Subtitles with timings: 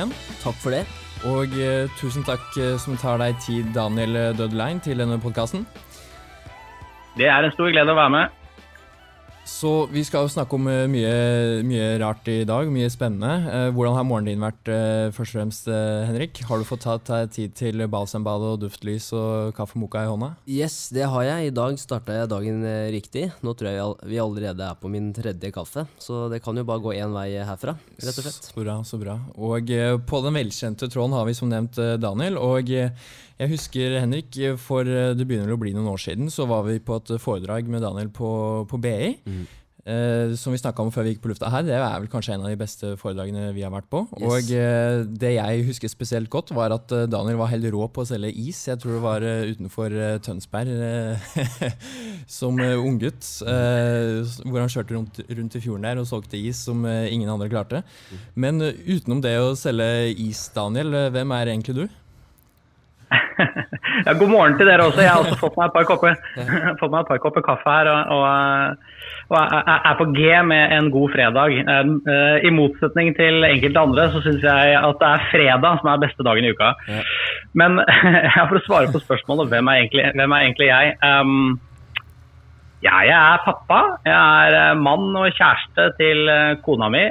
[0.00, 0.16] igjen.
[0.42, 0.82] Takk for det.
[1.28, 5.66] Og eh, tusen takk eh, som tar deg tid, Daniel Dødelein, til denne podkasten.
[7.18, 8.39] Det er en stor glede å være med.
[9.44, 11.12] Så vi skal jo snakke om eh, mye,
[11.66, 13.50] mye, rart i dag, mye spennende.
[13.50, 15.70] Eh, hvordan har morgenen din vært, eh, først og fremst,
[16.08, 16.42] Henrik?
[16.48, 20.32] Har du fått tatt deg tid til balsambad og duftlys og kaffe moka i hånda?
[20.48, 21.50] Yes, det har jeg.
[21.50, 22.64] I dag starta jeg dagen
[22.94, 23.26] riktig.
[23.44, 26.84] Nå tror jeg vi allerede er på min tredje kaffe, så det kan jo bare
[26.84, 28.50] gå én vei herfra, rett og slett.
[28.52, 29.18] Så bra, så bra.
[29.36, 29.72] Og
[30.06, 32.38] på den velkjente tråden har vi som nevnt Daniel.
[32.40, 32.70] og
[33.40, 36.76] jeg husker, Henrik, for eh, det begynner å bli noen år siden, så var vi
[36.84, 38.30] på et foredrag med Daniel på,
[38.68, 39.14] på BI.
[39.24, 39.46] Mm.
[39.88, 42.34] Eh, som vi snakka om før vi gikk på lufta her, det er vel kanskje
[42.34, 44.02] en av de beste foredragene vi har vært på.
[44.18, 44.26] Yes.
[44.28, 48.04] Og eh, det jeg husker spesielt godt, var at eh, Daniel var helt rå på
[48.04, 48.60] å selge is.
[48.68, 50.68] Jeg tror det var uh, utenfor uh, Tønsberg
[52.40, 53.24] som uh, unggutt.
[53.40, 57.82] hvor han kjørte rundt, rundt, i fjorden der og solgte is som ingen andre klarte.
[58.10, 58.20] Mm.
[58.44, 61.99] Men utenom det å selge is, Daniel, hvem er egentlig du?
[64.06, 65.02] ja, god morgen til dere også.
[65.02, 66.16] Jeg har også fått meg et par kopper,
[66.72, 67.90] et par kopper kaffe her.
[67.90, 68.74] Og, og,
[69.30, 69.38] og,
[69.74, 71.56] er på G med en god fredag.
[71.60, 76.04] Eh, I motsetning til enkelte andre så syns jeg at det er fredag som er
[76.04, 76.74] beste dagen i uka.
[76.90, 77.00] Ja.
[77.62, 77.80] Men
[78.26, 80.94] jeg for å svare på spørsmålet hvem er egentlig, hvem er egentlig jeg?
[81.02, 81.58] Um,
[82.80, 83.80] ja, jeg er pappa.
[84.06, 87.02] Jeg er eh, mann og kjæreste til eh, kona mi.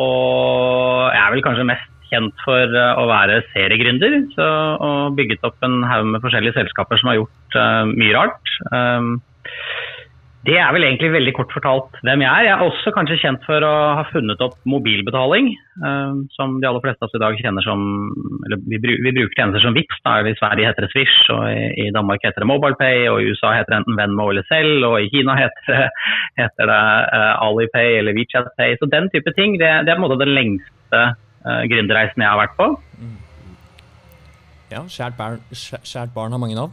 [0.00, 5.66] Og jeg er vel kanskje mest kjent for eh, å være seriegründer og bygget opp
[5.66, 8.54] en haug med forskjellige selskaper som har gjort uh, mye rart.
[8.70, 9.16] Um,
[10.44, 12.44] det er vel egentlig veldig kort fortalt hvem jeg er.
[12.44, 15.48] Jeg er også kanskje kjent for å ha funnet opp mobilbetaling,
[15.80, 17.84] uh, som de aller fleste av oss i dag kjenner som
[18.44, 20.02] eller vi, vi bruker tjenester som Vipps.
[20.04, 20.18] Da.
[20.20, 23.72] I Sverige heter det Swish, og i, Danmark heter det MobilePay, og i USA heter
[23.72, 25.82] det enten Venmo eller selv, og i Kina heter det,
[26.42, 26.82] heter det
[27.16, 28.76] uh, Alipay eller WeChatPay.
[28.80, 31.06] Så den type ting, det, det er på en måte den lengste
[31.44, 32.72] gründerreisen jeg har vært på.
[34.72, 36.72] Ja, kjært barn, kjært barn, har mange navn.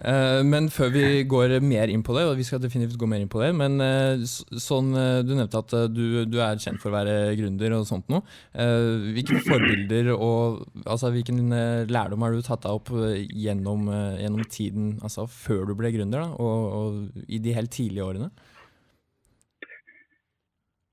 [0.00, 3.20] uh, men før vi går mer inn på det, og vi skal definitivt gå mer
[3.20, 4.92] inn på det, men uh, sånn,
[5.26, 8.22] Du nevnte at du, du, er kjent for å være gründer og sånt noe.
[8.54, 11.42] hvilke forbilder og altså, hvilken
[11.90, 12.92] lærdom har du tatt deg opp
[13.28, 13.90] gjennom,
[14.22, 18.30] gjennom tiden altså, før du ble gründer, da, og, og i de helt tidlige årene?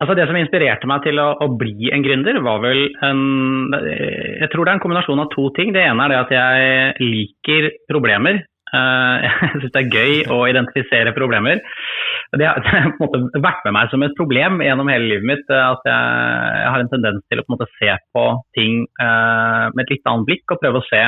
[0.05, 3.21] Altså Det som inspirerte meg til å, å, bli en gründer, var vel en
[3.73, 5.71] Jeg tror det er en kombinasjon av to ting.
[5.73, 8.43] Det ene er det at jeg liker problemer.
[8.69, 11.63] Eh, jeg syns det er gøy å identifisere problemer.
[12.35, 12.57] Det har,
[12.97, 15.45] på en måte vært med meg som et problem gjennom hele livet mitt.
[15.49, 18.25] Eh, at jeg, har en tendens til å på en måte se på
[18.57, 21.01] ting uh, med et litt annet blikk og prøve å se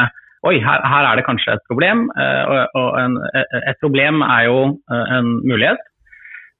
[0.45, 2.05] Oi, her, her er det kanskje et problem.
[2.13, 3.15] Og, en,
[3.57, 4.59] et problem er jo
[4.93, 5.81] en mulighet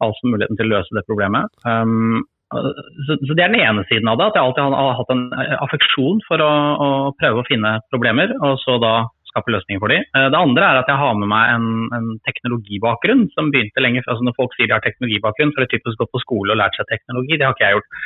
[0.03, 1.53] altså muligheten til å løse det problemet.
[1.65, 5.13] Um, så, så, Det er den ene siden av det, at jeg alltid har, hatt
[5.13, 8.93] en eh, affeksjon for å, å, prøve å finne problemer, og så da
[9.27, 10.07] skape løsninger for dem.
[10.15, 14.05] Uh, det andre er at jeg har med meg en, en teknologibakgrunn som begynte lenge
[14.05, 14.15] før.
[14.15, 16.61] Altså når folk sier de har teknologibakgrunn, så har de typisk gått på skole og
[16.61, 17.35] lært seg teknologi.
[17.35, 18.03] Det har ikke jeg gjort.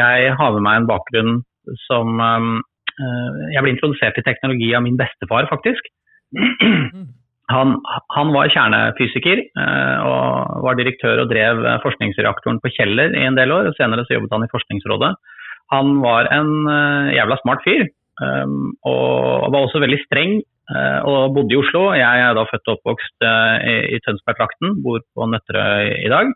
[0.00, 1.34] Jeg har med meg en bakgrunn
[1.86, 2.54] som um,
[2.98, 5.92] uh, Jeg ble introdusert til teknologi av min bestefar, faktisk.
[7.52, 7.74] Han,
[8.14, 13.52] han, var kjernefysiker eh, og var direktør og drev forskningsreaktoren på Kjeller i en del
[13.52, 13.68] år.
[13.68, 15.12] og Senere så jobbet han i Forskningsrådet.
[15.72, 17.86] Han var en uh, jævla smart fyr,
[18.20, 20.42] um, og var også veldig streng
[21.04, 21.90] og bodde i Oslo.
[21.92, 23.24] Jeg er da født og oppvokst
[23.68, 26.30] i, i Tønsbergtrakten, bor på Nøtterøy i dag.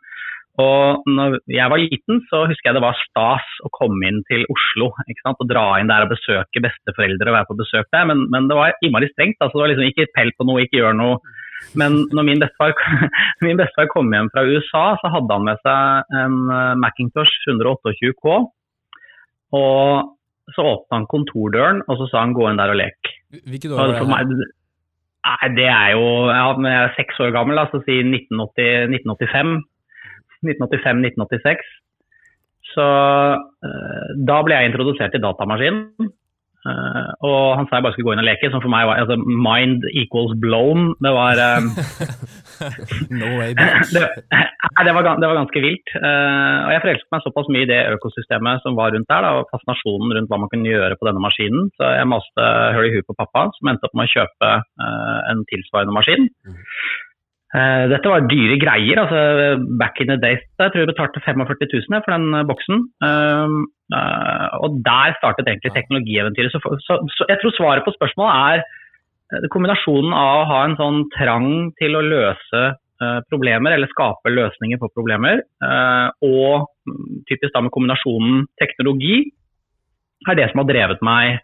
[0.58, 4.42] Og når jeg var liten, så husker jeg det var stas å komme inn til
[4.50, 4.90] Oslo.
[5.06, 5.42] ikke sant?
[5.44, 8.08] Og dra inn der og besøke besteforeldre og være på besøk der.
[8.10, 9.38] Men, men det var innmari strengt.
[9.38, 11.20] altså det var liksom Ikke pell på noe, ikke gjør noe.
[11.78, 12.74] Men når min bestefar,
[13.46, 18.36] min bestefar kom hjem fra USA, så hadde han med seg en eh, Macintosh 128K.
[19.58, 20.14] Og
[20.54, 23.10] så åpna han kontordøren, og så sa han 'gå inn der og lek'.
[23.46, 24.46] Hvilket år var det?
[25.28, 29.60] Nei, Det er jo ja, Jeg er seks år gammel, altså si 1980, 1985.
[30.46, 31.66] 1985-1986.
[32.74, 32.86] Så
[33.34, 36.12] uh, da ble jeg introdusert til datamaskinen.
[36.66, 38.98] Uh, og han sa jeg bare skulle gå inn og leke, som for meg var
[39.00, 40.90] altså, mind equals blown.
[41.04, 41.70] Det var um,
[43.20, 45.94] No way det, det, var, det, var, ganske vilt.
[45.94, 49.32] Uh, og jeg forelsket meg såpass mye i det økosystemet som var rundt der, da,
[49.38, 51.70] og fascinasjonen rundt hva man kunne gjøre på denne maskinen.
[51.78, 54.54] Så jeg maste høl i huet på pappa, som endte opp med å kjøpe
[55.32, 56.26] en tilsvarende maskin.
[56.42, 56.58] Mm.
[57.48, 58.98] Uh, dette var dyre greier.
[59.00, 59.20] altså
[59.80, 62.82] Back in the days jeg tror jeg betalte 45 000 for den uh, boksen.
[63.00, 63.64] Uh,
[64.60, 66.52] og der startet egentlig teknologieventyret.
[66.52, 71.00] Så, så, så, jeg tror svaret på spørsmålet er kombinasjonen av å ha en sånn
[71.16, 71.48] trang
[71.80, 72.62] til å løse
[73.30, 75.44] problemer, eller skape løsninger på problemer,
[76.26, 79.20] og mm, typisk da med kombinasjonen teknologi
[80.26, 81.36] er det som har drevet meg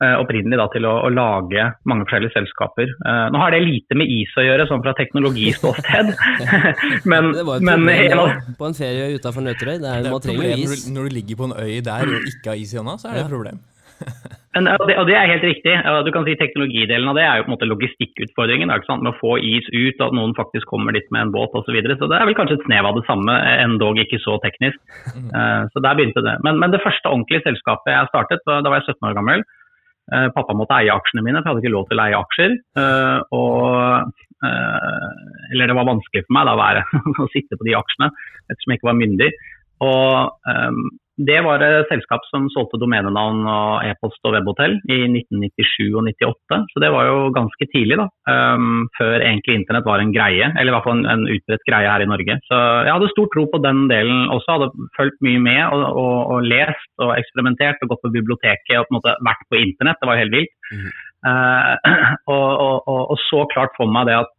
[0.00, 2.92] opprinnelig da, til å, å, lage mange forskjellige selskaper.
[3.04, 6.14] Uh, nå har det lite med is å gjøre, sånn fra teknologiståsted.
[7.12, 9.76] men, det var et men, problem på en ferie utenfor Nøtterøy.
[9.82, 10.86] Det er, man trenger is.
[10.92, 13.20] Når du ligger på en øy der og ikke har is i hånda, så er
[13.20, 13.60] det et problem.
[14.54, 15.74] Men, og, det, og, det, er helt riktig.
[16.06, 18.72] Du kan si Teknologidelen av det er jo på en måte logistikkutfordringen.
[18.72, 21.68] Med å få is ut, at noen faktisk kommer dit med en båt osv.
[21.68, 21.94] Så, videre.
[22.00, 24.80] så det er vel kanskje et snev av det samme, endog ikke så teknisk.
[25.30, 26.34] Uh, så der begynte det.
[26.46, 29.46] Men, men, det første ordentlige selskapet jeg startet, da var jeg 17 år gammel.
[30.10, 32.56] Uh, pappa måtte eie aksjene mine, for jeg hadde ikke lov til å eie aksjer.
[32.78, 36.84] Uh, og, eller det var vanskelig for meg da, å, være,
[37.24, 38.08] å sitte på de aksjene,
[38.48, 39.30] ettersom jeg ikke var myndig.
[39.84, 40.54] Og
[41.28, 46.60] det var et selskap som solgte domenenavn og e-post og webhotell i 1997 og 98,
[46.72, 48.06] så det var jo ganske tidlig, da.
[48.30, 51.92] Um, før egentlig internett var en greie, eller i hvert fall en, en utbredt greie
[51.92, 52.38] her i Norge.
[52.48, 56.16] Så jeg hadde stor tro på den delen også, hadde fulgt mye med og, og,
[56.36, 60.00] og lest og eksperimentert og gått på biblioteket og på en måte vært på internett,
[60.00, 60.56] det var helt vilt.
[60.70, 60.86] Mm.
[61.26, 61.74] Uh,
[62.32, 64.30] og, og, så klart for meg det at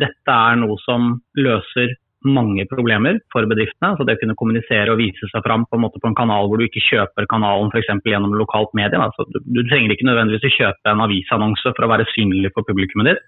[0.00, 1.92] dette er noe som løser
[2.26, 3.92] mange problemer for bedriftene.
[3.92, 6.48] altså Det å kunne kommunisere og vise seg fram på en måte på en kanal
[6.48, 7.90] hvor du ikke kjøper kanalen f.eks.
[8.04, 8.98] gjennom lokalt medie.
[8.98, 12.66] Altså, du, du, trenger ikke nødvendigvis å kjøpe en avisannonse for å være synlig for
[12.66, 13.26] publikummet ditt.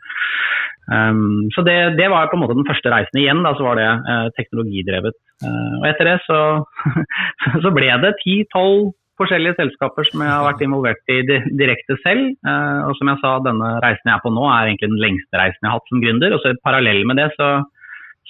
[0.90, 3.20] Um, så det, det, var på en måte den første reisen.
[3.22, 5.18] Igjen da, så var det uh, teknologidrevet.
[5.44, 6.40] Uh, og etter det så,
[7.64, 8.90] så ble det ti-tolv
[9.20, 12.32] forskjellige selskaper som jeg har vært involvert i direkte selv.
[12.46, 15.38] Uh, og som jeg sa, denne reisen jeg er på nå er egentlig den lengste
[15.38, 16.34] reisen jeg har hatt som gründer.
[16.34, 17.50] Og så parallell med det så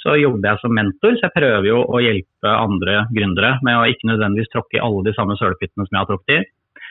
[0.01, 3.85] så jobber jeg som mentor, så jeg prøver jo å hjelpe andre gründere med å
[3.91, 6.41] ikke nødvendigvis tråkke i alle de samme sølepyttene som jeg har tråkket i.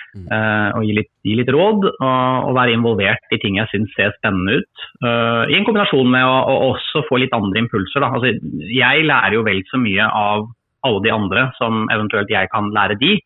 [0.10, 0.26] Mm.
[0.26, 3.92] Uh, og gi litt, gi litt råd og, og, være involvert i ting jeg syns
[3.94, 4.86] ser spennende ut.
[5.06, 8.06] Uh, I en kombinasjon med å, å, også få litt andre impulser.
[8.06, 8.34] Altså,
[8.74, 10.48] jeg lærer jo vel så mye av
[10.88, 13.18] alle de andre som eventuelt jeg kan lære de.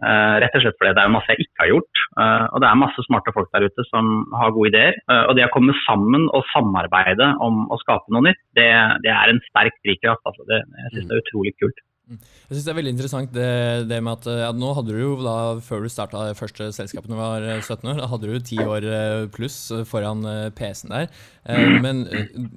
[0.00, 2.02] Uh, rett og slett fordi det er masse jeg ikke har gjort.
[2.16, 4.96] Uh, og det er masse smarte folk der ute som har gode ideer.
[5.10, 8.70] Uh, og det å komme sammen og samarbeide om å skape noe nytt, det,
[9.04, 10.24] det er en sterk drivkraft.
[10.24, 10.48] Altså.
[10.48, 11.84] Det, jeg syns det er utrolig kult.
[12.10, 13.50] Jeg synes Det er veldig interessant det,
[13.90, 17.10] det med at ja, nå hadde du jo da, før du starta det første selskapet
[17.10, 20.94] da du var 17 år, da hadde du ti år eh, pluss foran eh, PC-en
[20.96, 21.06] der.
[21.46, 22.02] Eh, men,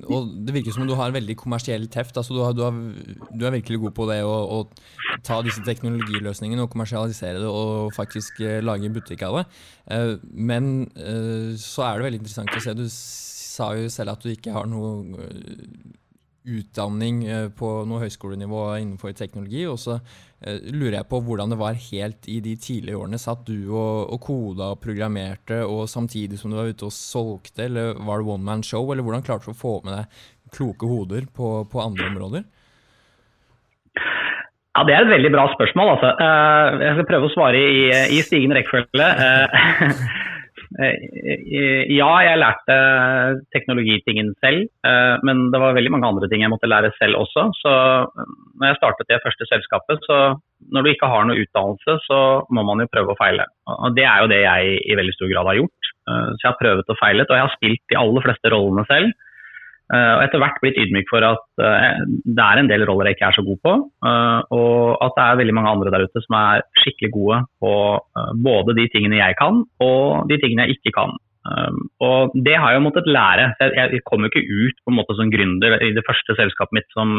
[0.09, 2.17] og det virker som om du har veldig kommersiell teft.
[2.17, 5.61] altså Du, har, du, har, du er virkelig god på det å, å, ta disse
[5.67, 9.43] teknologiløsningene og kommersialisere det og faktisk lage butikk av det.
[10.33, 10.87] Men
[11.61, 12.73] så er det veldig interessant å se.
[12.75, 15.21] Du sa jo selv at du ikke har noe
[16.43, 19.63] utdanning eh, på noe høyskolenivå innenfor teknologi.
[19.69, 23.21] Og så uh, lurer jeg på hvordan det var helt i de tidlige årene.
[23.21, 27.67] Satt du og, og koda og programmerte og samtidig som du var ute og solgte,
[27.67, 28.83] eller var det one man show?
[28.91, 32.43] Eller hvordan klarte du å få med deg kloke hoder på, på andre områder?
[34.73, 35.95] Ja, Det er et veldig bra spørsmål.
[35.95, 36.13] altså.
[36.19, 37.81] Uh, jeg skal prøve å svare i,
[38.17, 39.09] i stigende rekkefølge.
[40.79, 41.13] Uh,
[41.53, 42.75] Eh, ja, jeg lærte
[43.53, 47.45] teknologitingen selv, eh, men det var veldig mange andre ting jeg måtte lære selv også.
[47.59, 50.17] Så eh, når jeg startet det første selskapet, så
[50.73, 52.19] når du ikke har noe utdannelse, så
[52.49, 53.45] må man jo prøve å feile.
[53.69, 55.91] Og det er jo det jeg i veldig stor grad har gjort.
[56.03, 59.13] Så jeg har prøvd og feilet, og jeg har spilt de aller fleste rollene selv.
[59.93, 63.17] Eh, og etter hvert blitt ydmyk for at eh, det er en del roller jeg
[63.17, 63.73] ikke er så god på.
[64.09, 67.73] Eh, og at det er veldig mange andre der ute som er skikkelig gode på
[68.45, 71.13] både de tingene jeg kan, og de tingene jeg ikke kan.
[72.07, 73.49] Og det har jeg måttet lære.
[73.59, 76.87] Jeg kom jo ikke ut på en måte som gründer i det første selskapet mitt
[76.95, 77.17] som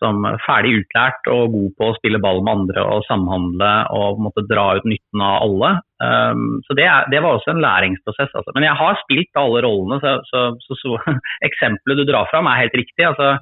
[0.00, 4.46] som ferdig utlært og god på å spille ball med andre og samhandle og måtte
[4.48, 5.72] dra ut nytten av alle.
[6.00, 8.32] Um, så det, er, det, var også en læringsprosess.
[8.32, 8.54] Altså.
[8.56, 12.62] Men jeg har spilt alle rollene, så, så, så, så eksempelet du drar fram er
[12.64, 13.04] helt riktig.
[13.10, 13.34] Altså,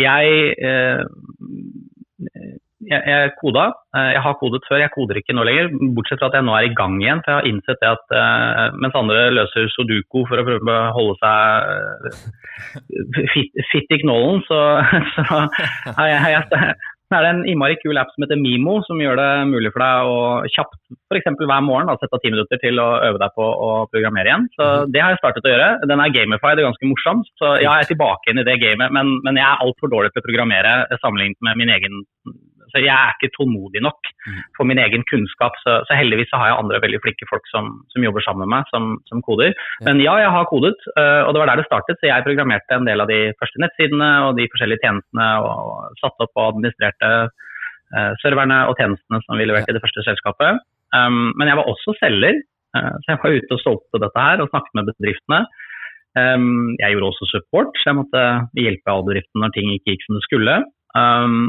[0.00, 1.04] jeg eh,
[2.88, 3.66] jeg, jeg koda.
[3.96, 5.72] Eh, jeg har kodet før, jeg koder ikke nå lenger.
[5.96, 7.22] Bortsett fra at jeg nå er i gang igjen.
[7.24, 10.94] For jeg har innsett det at uh, mens andre løser Sudoku for å prøve å
[10.96, 14.62] holde seg uh, fit, fit, i knollen, så,
[15.16, 15.44] så
[15.98, 16.74] har jeg, jeg
[17.18, 20.10] er det en innmari kul app som heter Mimo, som gjør det mulig for deg
[20.10, 20.18] å
[20.54, 20.76] kjapt
[21.10, 21.32] f.eks.
[21.40, 24.46] hver morgen da, sette av ti minutter til å øve deg på å programmere igjen.
[24.54, 24.92] Så mhm.
[24.94, 25.70] Det har jeg startet å gjøre.
[25.90, 27.24] Den er gamified og ganske morsom.
[27.40, 30.14] Så ja, jeg er tilbake inn i det gamet, men, men jeg er altfor dårlig
[30.14, 31.98] til å programmere sammenlignet med min egen
[32.72, 34.38] så jeg er ikke tålmodig nok mm.
[34.56, 35.56] for min egen kunnskap.
[35.64, 38.52] Så, så heldigvis så har jeg andre veldig flinke folk som, som jobber sammen med
[38.54, 39.54] meg, som, som koder.
[39.86, 42.00] Men ja, jeg har kodet, uh, og det var der det startet.
[42.00, 46.26] Så jeg programmerte en del av de første nettsidene og de forskjellige tjenestene, og, satte
[46.26, 50.62] opp og administrerte uh, serverne og tjenestene som vi leverte i det første selskapet.
[50.96, 52.40] Um, men jeg var også selger,
[52.76, 55.42] uh, så jeg var ute og solgte dette her og snakket med bedriftene.
[56.18, 58.22] Um, jeg gjorde også support, så jeg måtte
[58.58, 60.56] hjelpe alle bedriftene når ting ikke gikk som det skulle.
[60.98, 61.46] Um,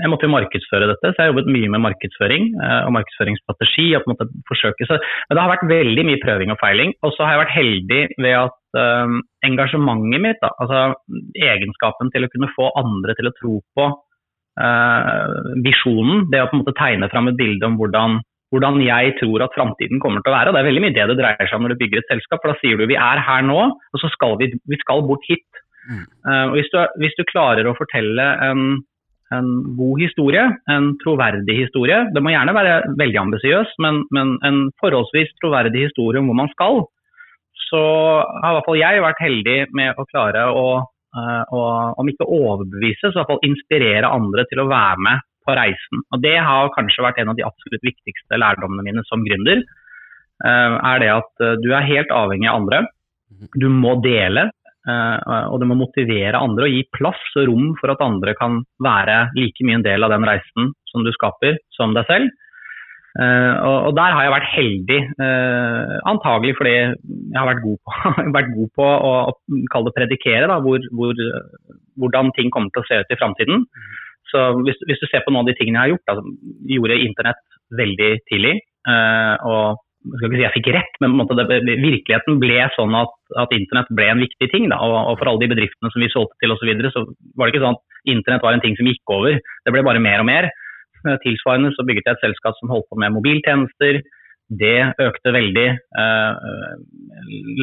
[0.00, 2.46] jeg måtte jo markedsføre dette, så jeg har jobbet mye med markedsføring
[2.86, 3.86] og markedsføringsstrategi.
[3.94, 4.88] og på en måte forsøke.
[4.88, 6.94] Så, men det har vært veldig mye prøving og feiling.
[7.04, 10.96] Og så har jeg vært heldig ved at um, engasjementet mitt, da, altså
[11.36, 16.58] egenskapen til å kunne få andre til å tro på uh, visjonen, det å på
[16.58, 18.22] en måte tegne fram et bilde om hvordan
[18.54, 20.50] hvordan jeg tror at framtiden kommer til å være.
[20.50, 22.38] og Det er veldig mye det det dreier seg om når du bygger et selskap.
[22.42, 25.26] for Da sier du vi er her nå, og så skal vi, vi skal bort
[25.26, 25.46] hit.
[25.84, 26.04] Mm.
[26.24, 28.64] Uh, hvis du, hvis du, klarer å fortelle en,
[29.34, 34.64] en, god historie, en troverdig historie, det må gjerne være veldig ambisiøs, men, men, en
[34.82, 36.82] forholdsvis troverdig historie om hvor man skal,
[37.68, 37.84] så
[38.40, 40.66] har i hvert fall jeg vært heldig med å klare å,
[41.18, 41.62] uh, å
[42.00, 46.04] om ikke overbevise, så i hvert fall inspirere andre til å være med på reisen.
[46.14, 49.64] Og Det har kanskje vært en av de absolutt viktigste lærdommene mine som gründer.
[50.44, 52.84] Uh, er det at du er helt avhengig av andre.
[53.60, 54.48] Du må dele,
[54.84, 59.30] og du må motivere andre og gi plass og rom for at andre kan være
[59.38, 62.32] like mye en del av den reisen som du skaper, som deg selv.
[63.14, 65.00] Og, og, Der har jeg vært heldig,
[66.10, 69.12] antagelig fordi jeg har vært god på, vært god på å,
[69.72, 71.24] kalle det predikere, da, hvor, hvor,
[72.02, 73.64] hvordan ting kommer til å se ut i framtiden.
[74.34, 76.34] Så hvis, hvis, du ser på noen av de tingene jeg har gjort, altså,
[76.74, 77.42] gjorde internett
[77.78, 78.54] veldig tidlig.
[78.84, 83.14] Uh, og jeg skal ikke si jeg fikk rett, men det, virkeligheten ble sånn at,
[83.40, 84.66] at, internett ble en viktig ting.
[84.72, 87.04] Da, og, og, for alle de bedriftene som vi solgte til osv., så, så
[87.40, 89.38] var det ikke sånn at internett var en ting som gikk over.
[89.40, 90.50] Det ble bare mer og mer.
[91.04, 94.02] Uh, tilsvarende så bygget jeg et selskap som holdt på med mobiltjenester.
[94.52, 95.68] Det økte veldig.
[95.96, 96.76] Uh,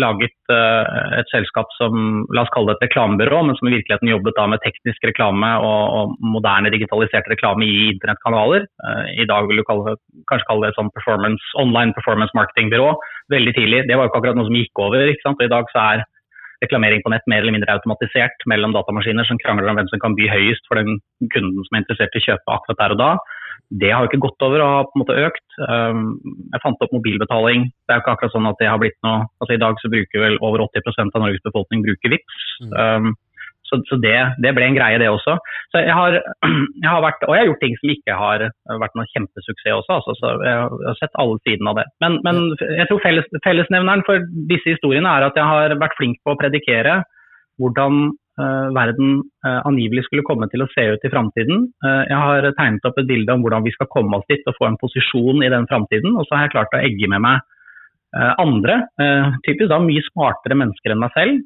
[0.02, 4.10] laget uh, et selskap som la oss kalle det et reklamebyrå, men som i virkeligheten
[4.10, 8.66] jobbet da med teknisk reklame og, moderne digitalisert reklame i internettkanaler.
[8.82, 9.94] Uh, I dag vil du kalle,
[10.32, 12.96] kanskje kalle det et sånn performance, online performance marketing-byrå.
[13.30, 13.86] Veldig tidlig.
[13.86, 15.06] Det var jo ikke akkurat noe som gikk over.
[15.06, 15.38] ikke sant?
[15.38, 16.06] Og I dag så er
[16.64, 20.18] reklamering på nett mer eller mindre automatisert mellom datamaskiner som krangler om hvem som kan
[20.18, 21.00] by høyest for den
[21.34, 23.12] kunden som er interessert i å kjøpe akkurat der og da.
[23.82, 25.46] Det har jo ikke gått over og har på en måte økt.
[25.64, 26.06] Um,
[26.52, 27.70] jeg fant opp mobilbetaling.
[27.72, 29.92] Det er jo ikke akkurat sånn at det har blitt noe altså I dag så
[29.94, 32.42] bruker vel over 80% av Norges befolkning bruker VIPS.
[32.68, 33.14] Mm.
[33.72, 35.38] Så, så det, det, ble en greie, det også.
[35.72, 36.18] Så jeg har,
[36.84, 38.46] jeg har, vært, Og jeg har gjort ting som ikke har
[38.84, 40.00] vært noen kjempesuksess også.
[40.02, 41.88] Altså, så jeg har sett alle sidene av det.
[42.04, 46.20] Men, men jeg tror felles, fellesnevneren for disse historiene er at jeg har vært flink
[46.26, 47.00] på å predikere
[47.62, 48.02] hvordan
[48.42, 51.68] uh, verden uh, angivelig skulle komme til å se ut i framtiden.
[51.86, 54.58] Uh, jeg har tegnet opp et bilde om hvordan vi skal komme oss dit og
[54.58, 56.16] få en posisjon i den framtiden.
[56.16, 57.42] Og så har jeg klart å egge med meg
[58.12, 58.74] andre,
[59.46, 61.38] typisk da mye smartere mennesker enn meg selv,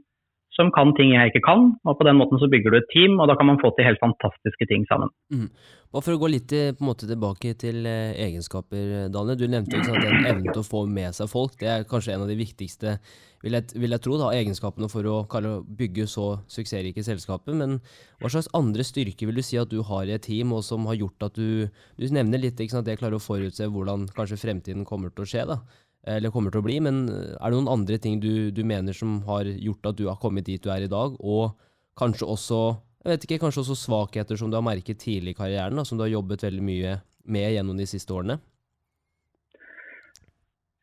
[0.56, 1.66] som kan ting jeg ikke kan.
[1.84, 3.88] og På den måten så bygger du et team, og da kan man få til
[3.88, 5.12] helt fantastiske ting sammen.
[5.34, 5.50] Mm.
[5.96, 9.38] Og For å gå litt en måte tilbake til eh, egenskaper, Daniel.
[9.40, 11.56] Du nevnte jo den evnen til å få med seg folk.
[11.62, 12.98] Det er kanskje en av de viktigste,
[13.46, 17.56] vil jeg, vil jeg tro, da, egenskapene for å kalle, bygge så suksessrike selskaper.
[17.56, 17.78] Men
[18.20, 20.88] hva slags andre styrker vil du si at du har i et team, og som
[20.92, 24.42] har gjort at du Du nevner litt ikke sant, det klarer å forutse hvordan kanskje
[24.42, 25.48] fremtiden kommer til å skje.
[25.48, 25.62] da
[26.06, 29.20] eller kommer til å bli, men er det noen andre ting du, du, mener som
[29.28, 31.56] har gjort at du har kommet dit du er i dag, og
[31.98, 32.60] kanskje også
[33.06, 35.98] jeg vet ikke, kanskje også svakheter som du har merket tidlig i karrieren, da, som
[35.98, 36.96] du har jobbet veldig mye
[37.30, 38.40] med gjennom de siste årene?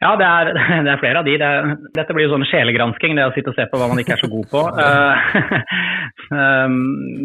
[0.02, 0.50] Ja, det er,
[0.86, 1.34] det er flere av de.
[1.38, 4.02] Det er, dette blir jo sånn sjelegransking, det å sitte og se på hva man
[4.02, 4.64] ikke er så god på.
[6.32, 6.32] Eh,
[6.66, 6.76] um,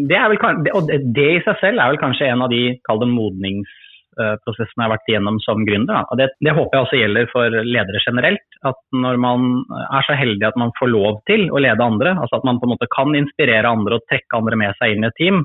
[0.09, 0.39] det, er vel,
[0.75, 3.73] og det i seg selv er vel kanskje en av de, kall det modnings
[4.43, 6.05] prosessen jeg har vært igjennom som gründer.
[6.11, 8.45] Og det, det, håper jeg også gjelder for ledere generelt.
[8.67, 9.47] At når man
[9.87, 12.67] er så heldig at man får lov til å lede andre, altså at man på
[12.67, 15.43] en måte kan inspirere andre og trekke andre med seg inn i et team,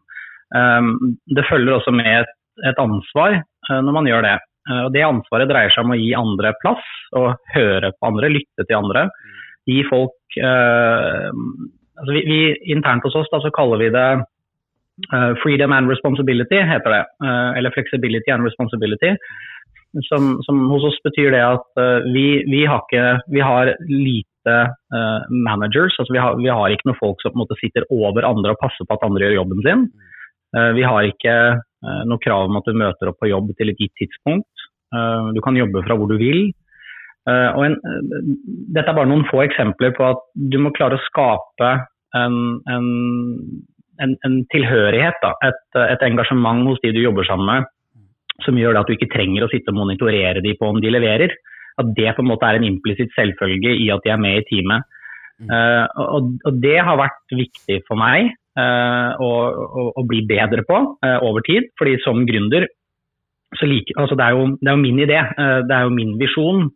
[0.56, 0.94] um,
[1.36, 2.32] det følger også med et,
[2.70, 4.38] et ansvar uh, når man gjør det.
[4.70, 6.88] Uh, og Det ansvaret dreier seg om å gi andre plass,
[7.18, 9.06] og høre på andre, lytte til andre.
[9.68, 11.30] Gi folk uh,
[12.02, 12.40] altså vi, vi,
[12.74, 14.08] Internt hos oss da, så kaller vi det
[15.42, 19.16] freedom and responsibility heter det, uh, eller flexibility and responsibility.
[20.08, 24.54] Som, som, hos oss betyr det at uh, vi, vi, har ikke, vi, har lite
[25.30, 25.94] managers.
[25.98, 28.56] altså vi har, vi har, ikke noen folk som på en måte sitter over andre
[28.56, 29.84] og passer på at andre gjør jobben sin.
[30.74, 31.34] vi har ikke
[32.10, 34.64] noe krav om at du møter opp på jobb til et gitt tidspunkt.
[35.30, 36.50] du kan jobbe fra hvor du vil.
[37.30, 37.78] En,
[38.74, 41.70] dette er bare noen få eksempler på at du må klare å skape
[42.18, 42.90] en, en
[44.00, 47.70] en, en tilhørighet, da, et, et, engasjement hos de du jobber sammen med,
[48.46, 51.34] som gjør at du ikke trenger å sitte og monitorere de på om de leverer.
[51.80, 54.46] At det på en måte er en implisitt selvfølge i at de er med i
[54.48, 54.88] teamet.
[55.42, 55.48] Mm.
[55.48, 60.62] Uh, og, og, det har vært viktig for meg uh, å, å, å, bli bedre
[60.68, 61.70] på uh, over tid.
[61.80, 62.68] fordi som gründer
[63.58, 65.18] så like, altså det, er jo, det, er jo, min idé,
[65.68, 66.70] det er jo min visjon.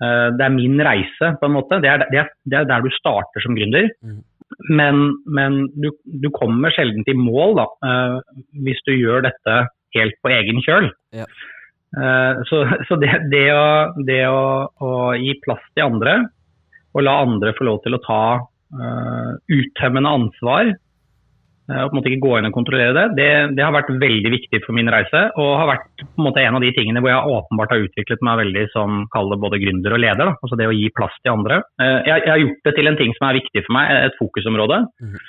[0.00, 1.78] det er min reise, på en måte.
[1.84, 3.86] Det er, det er, det er der du starter som gründer.
[4.02, 4.16] Mm.
[4.68, 9.56] Men, men du, du, kommer sjelden til mål da, uh, hvis du gjør dette
[9.96, 10.90] helt på egen kjøl.
[11.16, 11.26] Ja.
[11.94, 13.70] Uh, så, så det, det, å,
[14.06, 14.44] det å,
[14.82, 16.18] å, gi plass til andre,
[16.94, 20.89] og la andre få lov til å ta uh, uttømmende ansvar Eh,
[21.70, 24.32] og på en måte ikke gå inn og kontrollere det, det, det, har vært veldig
[24.34, 25.22] viktig for min reise.
[25.40, 28.24] Og har vært på en måte en av de tingene hvor jeg åpenbart har utviklet
[28.26, 30.32] meg veldig som kaller både gründer og leder.
[30.32, 30.38] Da.
[30.40, 31.60] Altså det å gi plass til andre.
[31.82, 34.18] Eh, jeg, jeg, har gjort det til en ting som er viktig for meg, et
[34.20, 34.80] fokusområde.
[35.04, 35.20] Mm.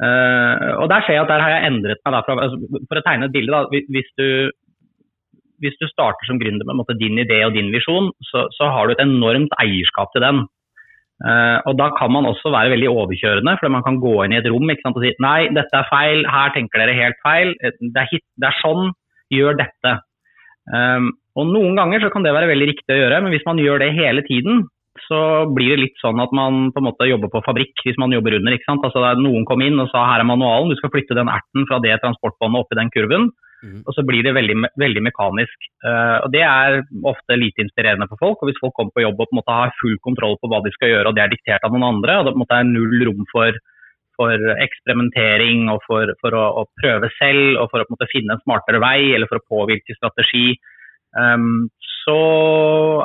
[0.00, 2.14] Uh, og der ser jeg at der har jeg endret meg.
[2.16, 2.36] Derfra.
[2.46, 4.28] Altså, for å tegne et bilde, da, hvis du,
[5.60, 8.88] hvis du starter som gründer med måte, din idé og din visjon, så, så har
[8.88, 10.46] du et enormt eierskap til den.
[11.20, 14.40] Uh, og Da kan man også være veldig overkjørende, for man kan gå inn i
[14.40, 18.00] et rom sant, og si nei, dette er feil, her tenker dere helt feil, det
[18.00, 18.94] er, hit, det er sånn,
[19.28, 19.96] gjør dette.
[20.72, 23.60] Um, og Noen ganger så kan det være veldig riktig å gjøre, men hvis man
[23.60, 24.64] gjør det hele tiden,
[25.06, 25.20] så
[25.54, 28.36] blir det litt sånn at man på en måte jobber på fabrikk hvis man jobber
[28.36, 28.54] under.
[28.54, 28.84] ikke sant?
[28.86, 31.78] Altså Noen kom inn og sa her er manualen, du skal flytte den erten fra
[31.84, 33.30] det transportbåndet opp i den kurven.
[33.60, 33.80] Mm.
[33.84, 35.66] Og så blir det veldig, veldig mekanisk.
[35.84, 36.80] Uh, og Det er
[37.12, 38.40] ofte lite inspirerende for folk.
[38.40, 40.62] og Hvis folk kommer på jobb og på en måte har full kontroll på hva
[40.64, 42.60] de skal gjøre, og det er diktert av noen andre, og det på en måte
[42.60, 43.60] er null rom for,
[44.20, 48.12] for eksperimentering og for, for å, å, prøve selv og for å på en måte
[48.12, 50.56] finne en smartere vei eller for å påvirke strategi,
[51.16, 51.68] um,
[52.00, 52.20] så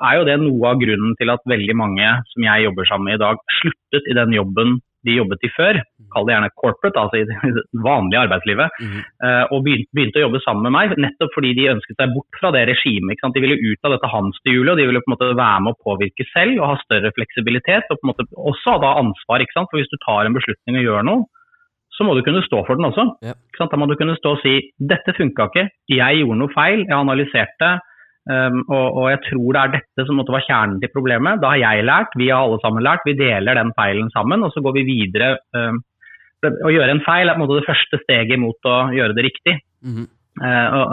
[0.07, 3.19] er jo det noe av grunnen til at veldig mange som jeg jobber sammen med
[3.19, 6.07] i dag, sluttet i den jobben de jobbet i før, mm.
[6.13, 8.97] kall det gjerne corporate, altså i det vanlige arbeidslivet, mm.
[9.53, 12.65] og begynte, å jobbe sammen med meg nettopp fordi de ønsket seg bort fra det
[12.71, 13.23] regimet.
[13.35, 15.81] De ville ut av dette hamsterhjulet, og de ville på en måte være med å
[15.85, 17.89] påvirke selv og ha større fleksibilitet.
[17.89, 21.09] Og på en måte også ha ansvar, for hvis du tar en beslutning og gjør
[21.09, 21.25] noe,
[21.95, 23.05] så må du kunne stå for den også.
[23.23, 23.35] Ja.
[23.59, 24.57] Da må du kunne stå og si
[24.91, 27.75] dette funka ikke, jeg gjorde noe feil, jeg analyserte
[28.25, 31.41] Um, og, og, jeg tror det er dette som måtte være kjernen til problemet.
[31.43, 33.05] Da har jeg lært, vi har alle sammen lært.
[33.05, 35.35] Vi deler den feilen sammen, og så går vi videre.
[35.53, 35.83] Um,
[36.45, 39.27] å gjøre en feil er på en måte det første steget mot å gjøre det
[39.27, 39.59] riktig.
[39.85, 40.07] Mm -hmm.
[40.41, 40.85] uh, og,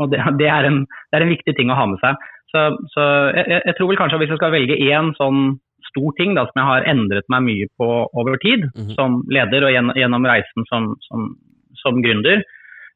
[0.00, 2.14] og det, det, er en, det, er en, viktig ting å ha med seg.
[2.50, 2.60] Så,
[2.94, 3.02] så
[3.34, 5.58] jeg, jeg, tror vel kanskje at hvis jeg skal velge én sånn
[5.90, 8.94] stor ting da, som jeg har endret meg mye på over tid, mm -hmm.
[8.94, 11.34] som leder og gjennom, gjennom reisen som, som,
[11.82, 12.42] som gründer,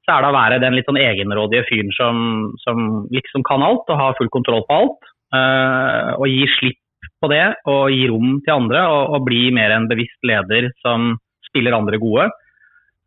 [0.04, 2.16] så er det å være den litt sånn egenrådige fyren som,
[2.60, 5.12] som, liksom kan alt og har full kontroll på alt.
[5.34, 6.80] Uh, og gi slipp
[7.24, 11.14] på det og gi rom til andre og, og bli mer en bevisst leder som
[11.48, 12.28] spiller andre gode.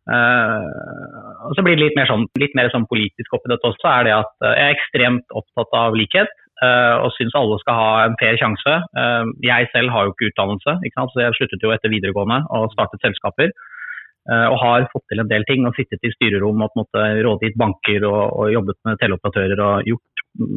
[0.08, 3.88] Uh, og så blir det litt mer, sånn, litt mer sånn politisk oppi dette også,
[3.92, 6.32] er det at uh, jeg er ekstremt opptatt av likhet.
[6.58, 8.72] Uh, og syns alle skal ha en fair sjanse.
[9.46, 13.04] jeg selv har jo ikke utdannelse, ikke så jeg sluttet jo etter videregående og startet
[13.04, 13.52] selskaper.
[14.28, 16.84] Eh, og har fått til en del ting og sittet i styrerom og på en
[16.84, 20.24] måte rådgitt banker og, og jobbet med teleoperatører og gjort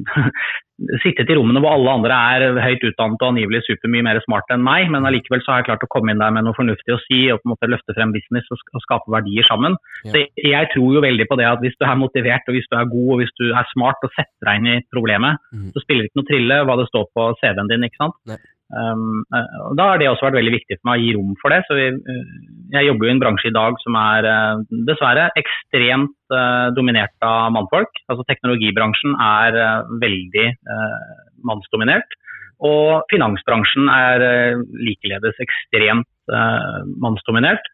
[1.02, 4.64] Sittet i rommene hvor alle andre er høyt utdannet og angivelig supermye mer smart enn
[4.66, 7.00] meg, men allikevel så har jeg klart å komme inn der med noe fornuftig å
[7.04, 9.78] si og på en måte løfte frem business og, og skape verdier sammen.
[10.08, 10.16] Ja.
[10.16, 12.78] Så jeg tror jo veldig på det at hvis du er motivert og hvis du
[12.80, 15.70] er god og hvis du er smart og setter deg inn i problemet, mm.
[15.76, 17.88] så spiller det ikke noe trille hva det står på CV-en din.
[17.88, 18.18] ikke sant?
[18.34, 18.42] Nei.
[18.72, 19.24] Um,
[19.68, 21.60] og Da har det også vært veldig viktig for meg å gi rom for det.
[21.68, 22.24] så vi, uh,
[22.72, 27.16] Jeg jobber jo i en bransje i dag som er uh, dessverre ekstremt uh, dominert
[27.28, 27.92] av mannfolk.
[28.08, 29.60] Altså Teknologibransjen er
[30.02, 30.48] veldig
[31.48, 32.18] mannsdominert.
[32.62, 34.24] Og finansbransjen er
[34.78, 36.34] likeledes ekstremt
[37.02, 37.66] mannsdominert.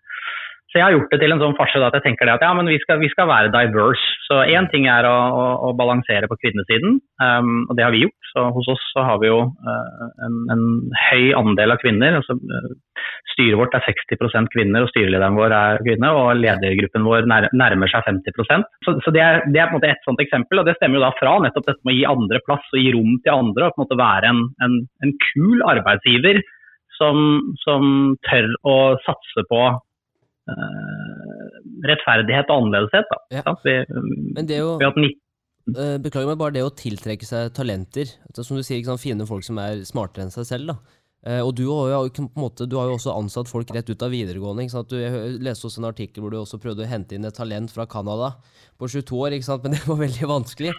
[0.78, 2.68] Så jeg har gjort det til en sånn farse at jeg tenker at ja, men
[2.70, 4.12] vi skal, vi skal være diverse.
[4.28, 8.04] Så én ting er å, å, å, balansere på kvinnesiden, um, og det har vi
[8.04, 8.28] gjort.
[8.30, 10.68] Så hos oss så har vi jo uh, en, en,
[11.08, 12.20] høy andel av kvinner.
[12.20, 16.12] Altså, uh, styret vårt er 60 kvinner, og styrelederen vår er kvinne.
[16.20, 18.38] Og ledergruppen vår nær, nærmer seg 50
[18.86, 21.02] Så, så det, er, det, er, på en måte et sånt eksempel, og det stemmer
[21.02, 23.72] jo da fra nettopp dette med å gi andre plass og gi rom til andre.
[23.72, 26.44] Og på en måte være en, en, en kul arbeidsgiver
[27.02, 28.78] som, som tør å
[29.10, 29.87] satse på Eh,
[31.88, 33.10] rettferdighet og annerledeshet.
[33.12, 33.56] Da, ja.
[33.64, 33.80] vi,
[34.38, 38.64] Men det er jo, uh, beklager meg, bare det å tiltrekke seg talenter, som du
[38.64, 40.74] sier, sant, Fine folk som er smartere enn seg selv.
[40.74, 41.04] da.
[41.28, 44.14] Uh, og du har, jo, måte, du har, jo, også ansatt folk rett ut av
[44.14, 44.68] videregående.
[44.88, 47.74] Du, jeg leste også en artikkel hvor du også prøvde å hente inn et talent
[47.74, 48.36] fra Canada
[48.80, 50.78] på 22 år, men det var veldig vanskelig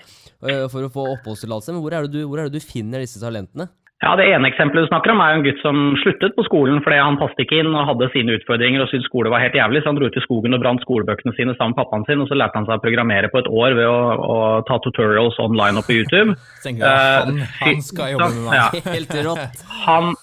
[0.73, 1.75] for å få oppholdstillatelse.
[1.75, 3.69] Men hvor er, du, hvor er, det du, finner disse talentene?
[3.99, 7.01] Ja, Det ene eksempelet du snakker om er en gutt som sluttet på skolen fordi
[7.03, 9.91] han passet ikke inn og hadde sine utfordringer og syntes skole var helt jævlig, så
[9.91, 12.39] han dro ut i skogen og brant skolebøkene sine sammen med pappaen sin, og så
[12.39, 14.39] lærte han seg å programmere på et år ved å, å
[14.71, 16.39] ta tutorials online og på YouTube.
[16.67, 18.61] Tenker jeg, han, han, skal jobbe med meg.
[18.61, 18.69] Ja.
[18.95, 19.67] Helt rått.
[19.89, 20.15] Han,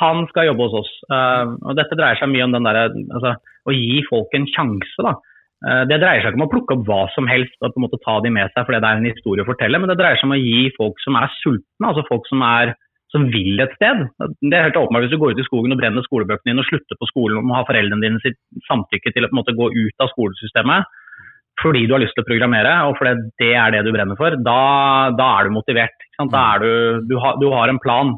[0.00, 0.92] han, skal jobbe hos oss.
[1.06, 2.82] Uh, og Dette dreier seg mye om den der,
[3.14, 5.06] altså, å gi folk en sjanse.
[5.06, 5.14] da.
[5.62, 7.86] Uh, det dreier seg ikke om å plukke opp hva som helst og på en
[7.86, 10.18] måte ta de med seg fordi det er en historie å fortelle, men det dreier
[10.18, 12.74] seg om å gi folk som er sultne, altså folk som er
[13.14, 14.02] som vil et sted.
[14.42, 16.68] Det er helt åpenbart Hvis du går ut i skogen og brenner skolebøkene dine og
[16.68, 19.56] slutter på skolen og må ha foreldrene dine sitt samtykke til å på en måte
[19.56, 20.90] gå ut av skolesystemet
[21.62, 24.34] fordi du har lyst til å programmere og fordi det er det du brenner for,
[24.42, 24.60] da,
[25.14, 26.06] da er du motivert.
[26.18, 26.72] Da er du,
[27.10, 28.10] du, har, du har en plan.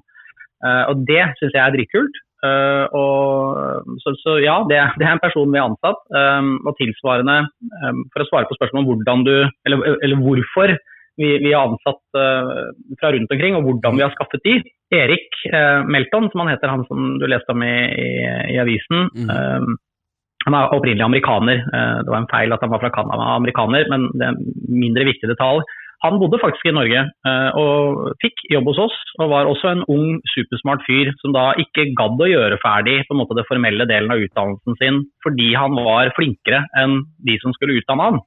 [0.64, 2.16] Uh, og det syns jeg er dritkult.
[2.44, 6.00] Uh, og, så, så, ja, det, det, er en person vi har ansatt.
[6.16, 7.38] Um, og tilsvarende,
[7.84, 9.34] um, for å svare på spørsmålet om hvordan du,
[9.68, 10.76] eller, eller hvorfor
[11.20, 14.58] vi, vi har ansatt uh, fra rundt omkring, og hvordan vi har skaffet de.
[14.94, 18.10] Erik uh, Melton, som han heter, han som du leste om i, i,
[18.54, 19.08] i avisen.
[19.16, 19.74] Mm.
[20.46, 21.64] Han er opprinnelig amerikaner.
[21.72, 24.78] Uh, det var en feil at han var fra Canada, amerikaner, men det er en
[24.84, 25.64] mindre viktig detalj.
[26.04, 27.00] Han bodde faktisk i Norge
[27.56, 31.86] og fikk jobb hos oss, og var også en ung, supersmart fyr som da ikke
[31.96, 35.72] gadd å gjøre ferdig på en måte det formelle delen av utdannelsen sin fordi han
[35.80, 38.20] var flinkere enn de som skulle utdanne han.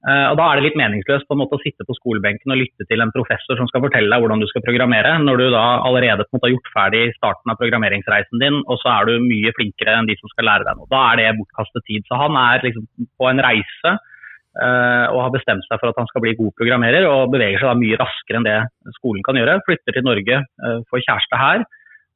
[0.00, 2.56] Uh, og Da er det litt meningsløst på en måte å sitte på skolebenken og
[2.62, 5.64] lytte til en professor som skal fortelle deg hvordan du skal programmere, når du da
[5.84, 9.26] allerede på en måte har gjort ferdig starten av programmeringsreisen din, og så er du
[9.26, 10.88] mye flinkere enn de som skal lære deg noe.
[10.88, 12.06] Da er det bortkastet tid.
[12.08, 12.86] Så han er liksom
[13.20, 17.04] på en reise uh, og har bestemt seg for at han skal bli god programmerer,
[17.10, 18.58] og beveger seg da mye raskere enn det
[18.96, 19.60] skolen kan gjøre.
[19.68, 21.68] Flytter til Norge, uh, får kjæreste her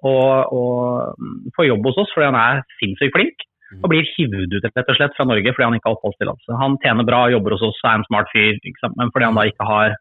[0.04, 3.44] og, og mm, får jobb hos oss fordi han er sinnssykt flink
[3.82, 6.58] og blir hivd ut rett og slett fra Norge fordi han ikke har oppholdstillatelse.
[6.60, 8.58] Han tjener bra, jobber hos oss, er en smart fyr,
[8.94, 9.96] men fordi han da ikke har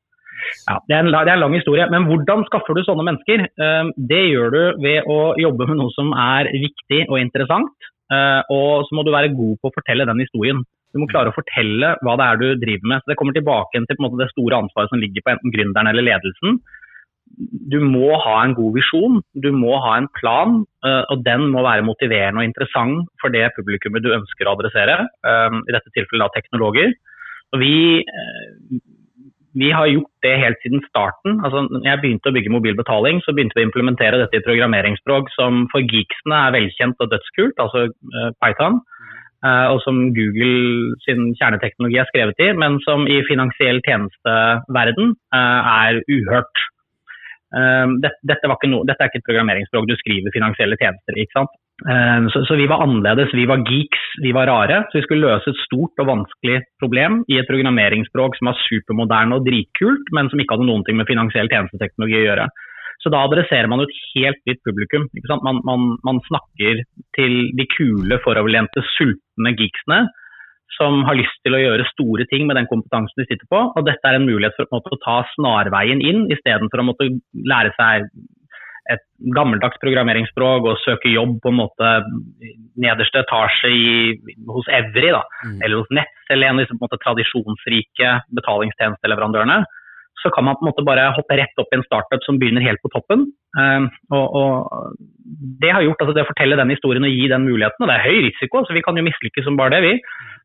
[0.68, 1.86] ja, det er, en, det er, en, lang historie.
[1.92, 3.46] Men hvordan skaffer du sånne mennesker?
[3.64, 7.90] Ehm, det gjør du ved å jobbe med noe som er viktig og interessant.
[8.12, 10.60] Eh, og så må du være god på å fortelle den historien.
[10.94, 13.02] Du må klare å fortelle hva det er du driver med.
[13.02, 16.06] Så Det kommer tilbake til måte, det store ansvaret som ligger på enten gründeren eller
[16.06, 16.60] ledelsen
[17.74, 21.64] du må ha en god visjon, du må ha en plan, eh, og den må
[21.66, 26.26] være motiverende og interessant for det publikummet du ønsker å adressere, eh, i dette tilfellet
[26.26, 26.94] da teknologer.
[27.54, 28.80] Og vi, eh,
[29.56, 31.42] vi har gjort det helt siden starten.
[31.46, 34.46] Altså, når jeg begynte å bygge mobil betaling, så begynte vi å implementere dette i
[34.46, 37.90] programmeringsspråk som for geeksene er velkjent og dødskult, altså
[38.42, 38.82] Python.
[39.44, 46.64] Og som Google sin kjerneteknologi er skrevet i, men som i finansiell tjenesteverden er uhørt.
[47.54, 51.28] Ehm, dette, dette, no, dette, er ikke et programmeringsspråk du skriver finansielle tjenester i.
[51.84, 54.84] Um, så, så, vi var annerledes, vi var geeks, vi var rare.
[54.90, 59.38] Så vi skulle løse et stort og vanskelig problem i et programmeringsspråk som var supermoderne
[59.38, 62.48] og dritkult, men som ikke hadde ting med finansiell tjenesteteknologi å gjøre.
[63.04, 65.10] Så da adresserer man et helt nytt publikum.
[65.44, 66.86] Man, man, man, snakker
[67.18, 70.06] til de kule, foroverlente, sultne geeksene
[70.78, 73.60] som har lyst til å gjøre store ting med den kompetansen de sitter på.
[73.74, 77.74] Og dette er en mulighet for måte, å ta snarveien inn, istedenfor å måtte lære
[77.78, 78.08] seg
[78.92, 79.04] et
[79.36, 81.92] gammeldags programmeringsspråk og søke jobb på en måte
[82.84, 83.94] nederste etasje i,
[84.50, 85.62] hos Evry, da, mm.
[85.62, 89.62] eller hos Nets, eller en av disse tradisjonsrike betalingstjenesteleverandørene.
[90.24, 92.64] Så kan man på en måte bare hoppe rett opp i en startup som begynner
[92.64, 93.26] helt på toppen.
[93.60, 94.94] Um, og, og,
[95.62, 97.84] Det har gjort altså det å fortelle den historien og gi den muligheten.
[97.84, 99.84] og Det er høy risiko, så vi kan jo mislykkes som bare det.
[99.84, 99.94] vi.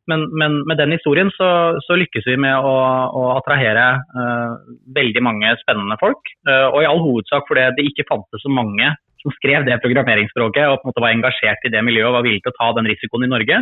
[0.08, 1.48] Men, men, med den historien så,
[1.84, 2.76] så lykkes vi med å,
[3.20, 4.54] å attrahere uh,
[4.96, 6.30] veldig mange spennende folk.
[6.48, 10.70] Uh, og i all hovedsak fordi det ikke fantes så mange som skrev det programmeringsspråket
[10.70, 12.70] og på en måte var engasjert i det miljøet og var villig til å ta
[12.78, 13.60] den risikoen i Norge.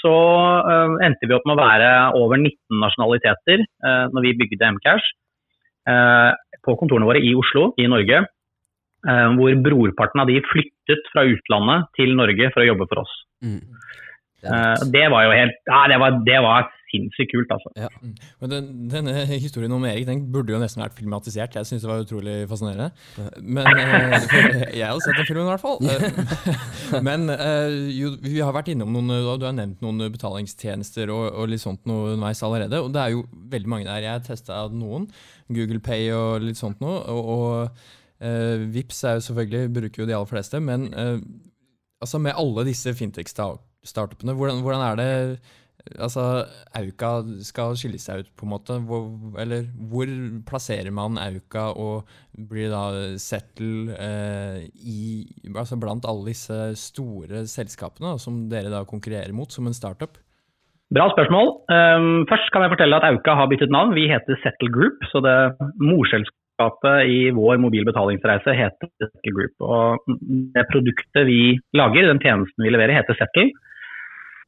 [0.00, 1.90] Så uh, endte vi opp med å være
[2.22, 3.68] over 19 nasjonaliteter
[4.14, 5.12] når vi bygde Mcash.
[5.84, 8.24] På kontorene våre i Oslo i Norge.
[9.04, 13.12] hvor brorparten av de flyttet fra utlandet til Norge for å jobbe for oss.
[13.44, 13.60] Mm.
[14.44, 17.70] Uh, det var jo helt Ja, det var, det var sinnssykt kult, altså.
[17.78, 17.88] Ja.
[18.00, 18.12] Mm.
[18.40, 21.56] Men den, denne historien om Erik den burde jo nesten vært filmatisert.
[21.58, 22.90] Jeg syns det var utrolig fascinerende.
[23.42, 24.16] Men uh,
[24.78, 25.82] Jeg hadde sett den filmen, i hvert fall.
[27.08, 27.26] Men
[27.94, 31.84] jo, vi har vært innom noen Du har nevnt noen betalingstjenester og, og litt sånt
[31.90, 32.80] noe underveis allerede.
[32.84, 34.06] Og det er jo veldig mange der.
[34.06, 35.08] Jeg testa noen.
[35.52, 37.02] Google Pay og litt sånt noe.
[37.12, 40.60] Og, og Vips er jo selvfølgelig, bruker jo de aller fleste.
[40.62, 44.32] Men altså med alle disse fintech-stavene startupene.
[44.32, 45.40] Hvordan, hvordan, er det
[45.92, 46.24] altså,
[46.78, 47.10] Auka
[47.44, 48.78] skal skille seg ut, på en måte?
[48.88, 49.08] Hvor,
[49.40, 50.10] eller hvor
[50.48, 52.10] plasserer man Auka og
[52.50, 52.84] blir da
[53.20, 59.68] settle eh, i, altså blant alle disse store selskapene som dere da konkurrerer mot som
[59.68, 60.16] en startup?
[60.94, 61.48] Bra spørsmål.
[61.72, 63.94] Um, først kan jeg fortelle at Auka har byttet navn.
[63.96, 65.00] Vi heter Settle Group.
[65.10, 65.36] så det
[65.82, 69.54] Morselskapet i vår mobilbetalingsreise heter Settle Group.
[69.64, 70.04] Og
[70.54, 73.48] det produktet vi lager, den tjenesten vi leverer, heter Settle.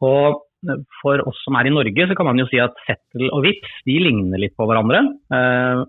[0.05, 0.46] Og
[1.01, 3.79] for oss som er i Norge, så kan man jo si at Settel og Vips
[3.89, 5.05] de ligner litt på hverandre.
[5.33, 5.85] Eh,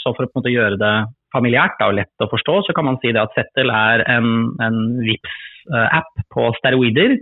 [0.00, 0.94] så for å på en måte gjøre det
[1.34, 6.24] familiært og lett å forstå, så kan man si at Settel er en, en Vips-app
[6.32, 7.18] på steroider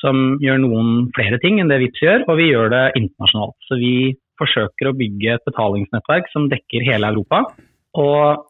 [0.00, 3.56] som gjør noen flere ting enn det Vips gjør, og vi gjør det internasjonalt.
[3.68, 3.94] Så vi
[4.40, 7.46] forsøker å bygge et betalingsnettverk som dekker hele Europa.
[7.96, 8.44] Og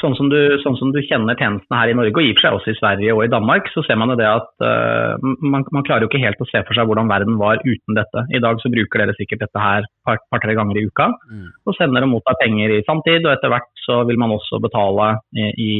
[0.00, 2.44] sånn som, du, sånn som, du, kjenner tjenestene her i Norge, og i og for
[2.44, 5.64] seg også i Sverige og i Danmark, så ser man jo det at uh, man,
[5.72, 8.24] man, klarer jo ikke helt å se for seg hvordan verden var uten dette.
[8.34, 11.46] I dag så bruker dere sikkert dette her par-tre par, ganger i uka, mm.
[11.66, 13.24] og sender og mottar penger i samtid.
[13.24, 15.70] Og etter hvert så vil man også betale i, i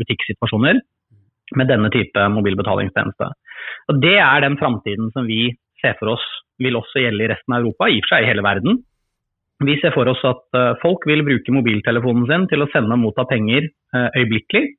[0.00, 0.80] butikksituasjoner
[1.58, 3.30] med denne type mobilbetalingstjeneste.
[3.92, 6.24] Og Det er den framtiden som vi ser for oss
[6.62, 8.82] vil også gjelde i resten av Europa, i og for seg i hele verden.
[9.64, 13.02] Vi ser for oss at uh, folk vil bruke mobiltelefonen sin til å sende og
[13.02, 14.74] motta penger uh, øyeblikkelig.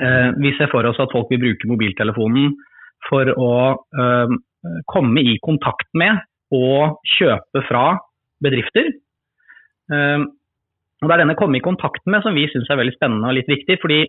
[0.00, 2.54] Uh, vi ser for oss at folk vil bruke mobiltelefonen
[3.08, 3.52] for å
[4.92, 6.18] komme i kontakt med
[6.52, 7.94] og kjøpe fra
[8.44, 8.90] bedrifter.
[9.88, 13.38] og Det er denne komme i kontakt med som vi syns er veldig spennende og
[13.38, 13.78] litt viktig.
[13.80, 14.02] fordi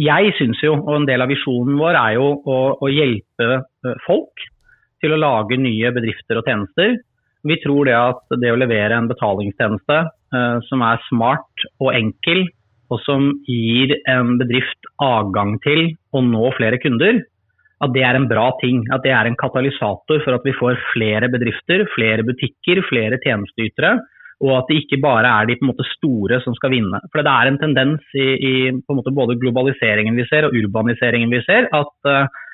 [0.00, 3.60] jeg syns jo, og en del av visjonen vår er jo å, å hjelpe
[4.06, 4.48] folk
[5.04, 6.96] til å lage nye bedrifter og tjenester
[7.48, 9.98] vi tror det at det å levere en betalingstjeneste
[10.34, 12.46] uh, som er smart og enkel,
[12.88, 17.20] og som gir en bedrift adgang til å nå flere kunder,
[17.84, 18.80] at det er en bra ting.
[18.94, 23.98] At det er en katalysator for at vi får flere bedrifter, flere butikker, flere tjenesteytere.
[24.42, 26.98] Og at det ikke bare er de måte, store som skal vinne.
[27.12, 31.42] For det er en tendens i, i måte, både globaliseringen vi ser og urbaniseringen vi
[31.46, 32.47] ser, at uh, Eh,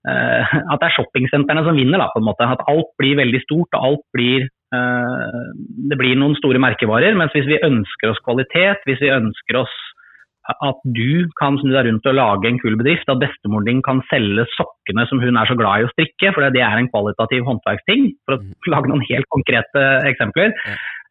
[0.72, 2.00] at det er shoppingsentrene som vinner.
[2.00, 2.48] Da, på en måte.
[2.48, 5.52] At alt blir veldig stort og alt blir uh,
[5.90, 7.16] Det blir noen store merkevarer.
[7.18, 9.78] Mens hvis vi ønsker oss kvalitet, hvis vi ønsker oss
[10.50, 14.00] at du kan snu deg rundt og lage en kul bedrift, at bestemoren din kan
[14.10, 17.44] selge sokkene som hun er så glad i å strikke, for det er en kvalitativ
[17.46, 18.48] håndverksting, for å mm.
[18.74, 20.56] lage noen helt konkrete eksempler,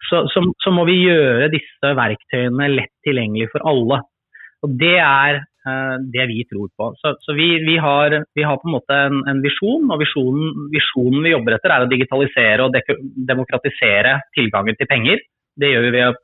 [0.10, 4.02] så, så, så må vi gjøre disse verktøyene lett tilgjengelig for alle.
[4.66, 5.49] Og Det er Eh,
[6.14, 6.86] det vi tror på.
[7.02, 10.70] Så, så vi, vi, har, vi, har, på en måte en, en visjon, og visjonen,
[10.74, 12.78] visjonen, vi jobber etter er å digitalisere og
[13.28, 15.24] demokratisere tilgangen til penger.
[15.60, 16.16] Det gjør vi ved å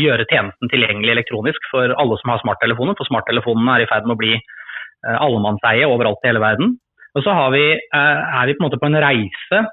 [0.00, 4.16] gjøre tjenesten tilgjengelig elektronisk for alle som har smarttelefoner, for smarttelefonene er i ferd med
[4.16, 6.76] å bli uh, allemannseie overalt i hele verden.
[7.16, 7.66] Og så vi,
[7.96, 9.66] uh, er vi på en måte på en reise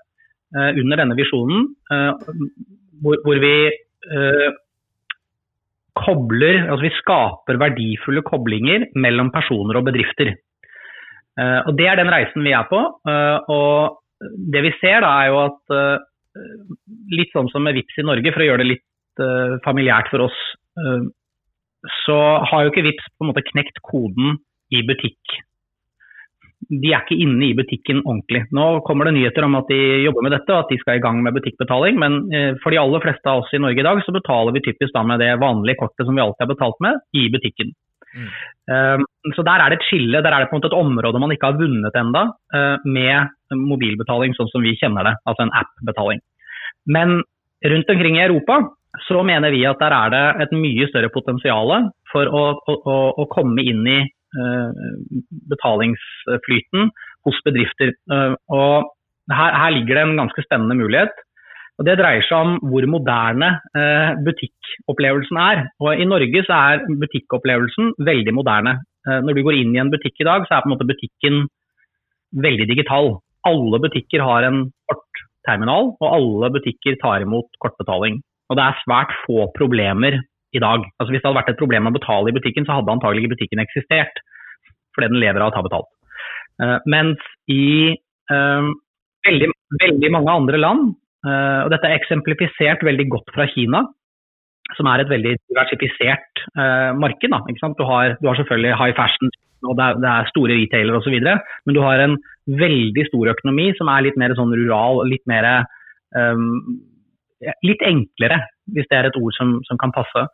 [0.53, 1.63] under denne visjonen
[3.01, 3.55] hvor, vi
[5.97, 10.33] kobler, altså vi skaper verdifulle koblinger mellom personer og bedrifter.
[11.39, 12.79] Uh, og Det er den reisen vi er på.
[13.07, 13.99] Uh, og
[14.53, 16.41] Det vi ser, da er jo at uh,
[17.13, 18.89] litt sånn som med VIPS i Norge, for å gjøre det litt
[19.61, 20.37] familiært for oss,
[22.01, 22.15] så
[22.49, 24.39] har jo ikke VIPS på en måte knekt koden
[24.73, 25.35] i butikk
[26.69, 28.43] de er ikke inne i butikken ordentlig.
[28.55, 31.03] Nå kommer det nyheter om at de jobber med dette og at de skal i
[31.03, 34.01] gang med butikkbetaling, men eh, for de aller fleste av oss i Norge i dag,
[34.05, 37.01] så betaler vi typisk da med det vanlige kortet som vi alltid har betalt med,
[37.17, 37.73] i butikken.
[38.13, 38.29] Mm.
[38.69, 41.21] Um, så der er det et skille, der er det på en måte et område
[41.23, 45.55] man ikke har vunnet enda uh, med mobilbetaling sånn som vi kjenner det, altså en
[45.57, 46.21] app-betaling.
[46.93, 47.23] Men
[47.65, 48.59] rundt omkring i Europa
[49.07, 51.73] så mener vi at der er det et mye større potensial
[52.11, 54.22] for å, å, å komme inn i Eh,
[55.51, 56.91] betalingsflyten
[57.27, 57.93] hos bedrifter.
[58.11, 58.89] Eh, og
[59.31, 61.13] her, her, ligger det en ganske spennende mulighet.
[61.79, 65.63] Og Det dreier seg om hvor moderne eh, butikkopplevelsen er.
[65.81, 68.79] Og I Norge så er butikkopplevelsen veldig moderne.
[69.03, 71.41] når du går inn i en butikk i dag, så er på en måte butikken
[72.45, 73.17] veldig digital.
[73.43, 78.21] Alle butikker har en kortterminal, og alle butikker tar imot kortbetaling.
[78.47, 80.21] Og det er svært få problemer
[80.53, 80.85] i dag.
[80.99, 83.35] Altså Hvis det hadde vært et problem å betale i butikken, så hadde antagelig ikke
[83.35, 84.21] butikken eksistert.
[84.93, 85.89] Fordi den lever av å ta betalt.
[86.61, 87.95] Uh, mens i
[88.31, 88.69] uh,
[89.25, 89.49] veldig,
[89.81, 90.93] veldig, mange andre land,
[91.25, 93.81] uh, og dette er eksemplifisert veldig godt fra Kina,
[94.77, 96.45] som er et veldig diversifisert
[96.97, 97.29] marked.
[97.29, 97.41] Da,
[97.77, 99.33] du har, du, har, selvfølgelig high fashion,
[99.67, 102.15] og det er, det er store retailere osv., men du har en
[102.47, 105.45] veldig stor økonomi som er litt mer sånn rural, litt mer
[106.15, 106.79] um,
[107.65, 108.39] litt enklere,
[108.73, 110.25] hvis det er et ord som, som, kan passe.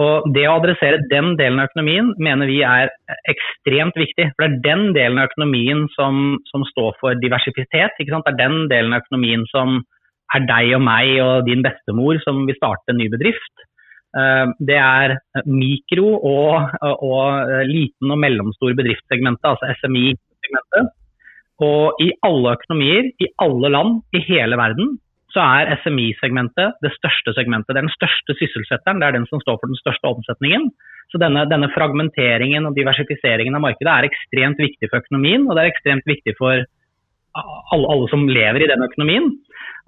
[0.00, 2.92] Og Det å adressere den delen av økonomien mener vi er
[3.28, 4.30] ekstremt viktig.
[4.32, 7.92] For Det er den delen av økonomien som, som står for diversitet.
[7.98, 9.82] Det er den delen av økonomien som
[10.32, 13.66] er deg og meg og din bestemor som vil starte en ny bedrift.
[14.16, 20.92] Eh, det er mikro- og, og liten og mellomstor bedriftssegmentet, altså SMI-segmentet.
[21.62, 24.96] Og i alle økonomier, i alle land, i hele verden,
[25.32, 27.72] så er SMI-segmentet det største segmentet.
[27.72, 30.68] Det er den største sysselsetteren, det er den som står for den største omsetningen.
[31.12, 35.64] Så denne, denne, fragmenteringen og diversifiseringen av markedet er ekstremt viktig for økonomien, og det
[35.64, 36.64] er ekstremt viktig for
[37.32, 39.30] alle, alle som lever i den økonomien.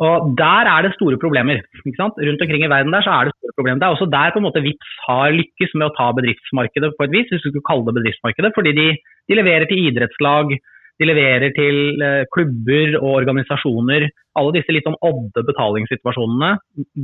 [0.04, 1.60] Og Der er det store problemer.
[1.86, 3.78] Rundt omkring i verden der så er det store problemer.
[3.78, 7.04] Det er også der på en måte VIPS har lykkes med å ta bedriftsmarkedet på
[7.04, 8.50] et vis, hvis du skulle kalle det bedriftsmarkedet.
[8.56, 8.88] Fordi de,
[9.28, 10.56] de leverer til idrettslag,
[11.00, 14.06] de leverer til eh, klubber og organisasjoner.
[14.38, 16.50] Alle disse litt sånn odde betalingssituasjonene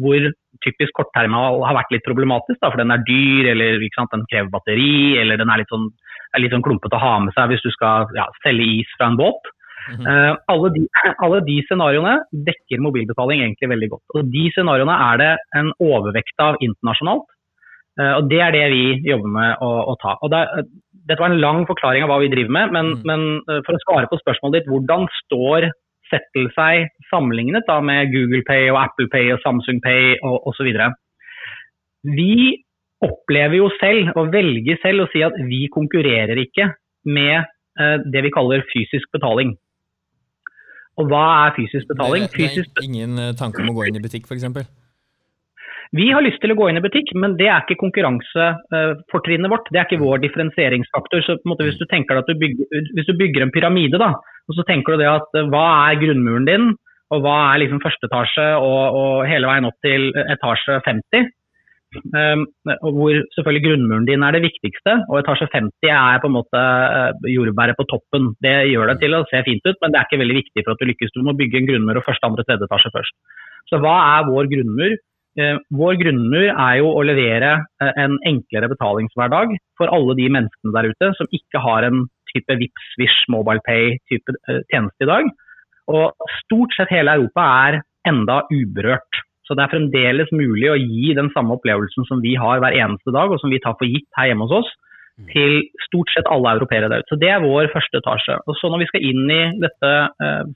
[0.02, 0.28] hvor
[0.64, 4.52] typisk kortterminal har vært litt problematisk, da, for den er dyr, eller sant, den krever
[4.52, 5.88] batteri, eller den er litt sånn,
[6.36, 9.10] er litt sånn klumpete å ha med seg hvis du skal ja, selge is fra
[9.10, 9.50] en båt.
[9.80, 10.06] Mm -hmm.
[10.06, 10.82] uh, alle, de,
[11.24, 12.14] alle, de, scenarioene
[12.46, 14.06] dekker mobilbetaling egentlig veldig godt.
[14.14, 17.26] Og De scenarioene er det en overvekt av internasjonalt.
[18.00, 20.16] Uh, og Det er det vi jobber med å, å ta.
[20.24, 20.40] Og det,
[21.10, 23.04] dette var en lang forklaring av hva vi driver med, men, mm.
[23.10, 25.70] men uh, for å svare på spørsmålet ditt, hvordan står
[26.10, 30.66] Settle seg sammenlignet da, med Google Pay og Apple Pay og Samsung Pay og osv.
[32.16, 32.34] Vi
[33.04, 36.66] opplever jo selv, og velger selv, å si at vi konkurrerer ikke
[37.08, 39.54] med eh, det vi kaller fysisk betaling.
[41.00, 42.26] Og hva er fysisk betaling?
[42.34, 44.44] Det, det er ingen eh, tanke om å gå inn i butikk, f.eks.?
[45.98, 49.66] Vi har lyst til å gå inn i butikk, men det er ikke konkurransefortrinnet vårt.
[49.74, 51.24] Det er ikke vår differensieringsfaktor.
[51.26, 55.02] Så hvis, du du bygger, hvis, du bygger, en pyramide, da, og så tenker du
[55.02, 56.70] det at eh, hva er grunnmuren din,
[57.10, 61.34] og hva er liksom første etasje og, og hele veien opp til etasje 50?
[61.90, 62.44] Um, ehm,
[62.94, 67.26] hvor selvfølgelig grunnmuren din er det viktigste, og etasje 50 er på en måte uh,
[67.26, 68.30] jordbæret på toppen.
[68.38, 70.76] Det gjør det til å se fint ut, men det er ikke veldig viktig for
[70.76, 71.16] at du lykkes.
[71.18, 73.18] Du må bygge en grunnmur og første, andre, tredje etasje først.
[73.66, 74.94] Så hva er vår grunnmur?
[75.40, 80.74] Eh, vår grunnmur er jo å levere eh, en enklere betalingshverdag for alle de menneskene
[80.74, 85.30] der ute som ikke har en type Vipps, Swish, MobilePay-type eh, tjeneste i dag.
[85.90, 89.22] Og stort sett hele Europa er enda uberørt.
[89.46, 93.14] Så det er fremdeles mulig å gi den samme opplevelsen som vi har hver eneste
[93.14, 94.74] dag, og som vi tar for gitt her hjemme hos oss,
[95.32, 97.10] til stort sett alle europeere der ute.
[97.10, 98.38] Så det er vår første etasje.
[98.48, 99.90] Og så når vi skal inn i dette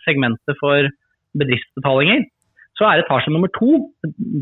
[0.06, 0.86] segmentet for
[1.36, 2.22] bedriftsbetalinger,
[2.78, 3.76] så er etasje nummer to.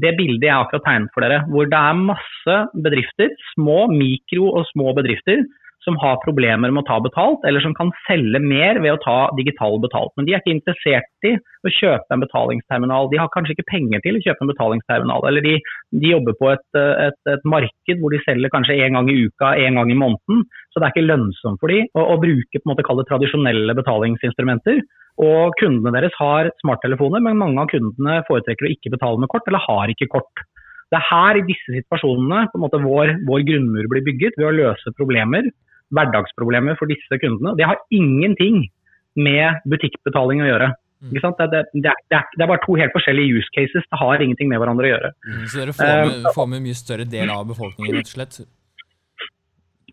[0.02, 4.64] Det bildet jeg akkurat tegnet for dere, hvor det er masse bedrifter, små, mikro og
[4.72, 5.44] små bedrifter,
[5.84, 9.16] som har problemer med å ta betalt, eller som kan selge mer ved å ta
[9.38, 10.12] digital betalt.
[10.16, 13.10] Men de er ikke interessert i å kjøpe en betalingsterminal.
[13.10, 15.26] De har kanskje ikke penger til å kjøpe en betalingsterminal.
[15.28, 15.56] Eller de,
[16.04, 19.54] de jobber på et, et, et, marked hvor de selger kanskje én gang i uka,
[19.58, 20.46] én gang i måneden.
[20.70, 24.82] Så det er ikke lønnsomt for dem å, å bruke på en måte, tradisjonelle betalingsinstrumenter.
[25.22, 29.50] Og kundene deres har smarttelefoner, men mange av kundene foretrekker å ikke betale med kort,
[29.50, 30.46] eller har ikke kort.
[30.92, 34.48] Det er her i disse situasjonene på en måte vår, vår grunnmur blir bygget, ved
[34.50, 35.48] å løse problemer,
[35.96, 37.56] hverdagsproblemer for disse kundene.
[37.58, 38.64] Det har ingenting
[39.18, 40.70] med butikkbetaling å gjøre.
[41.02, 41.12] Mm.
[41.16, 43.84] Det, det, det, er, det, er, bare to helt forskjellige use cases.
[43.90, 45.12] Det har ingenting med hverandre å gjøre.
[45.26, 48.38] Mm, så dere får med, får med mye større del av befolkningen, rett og slett?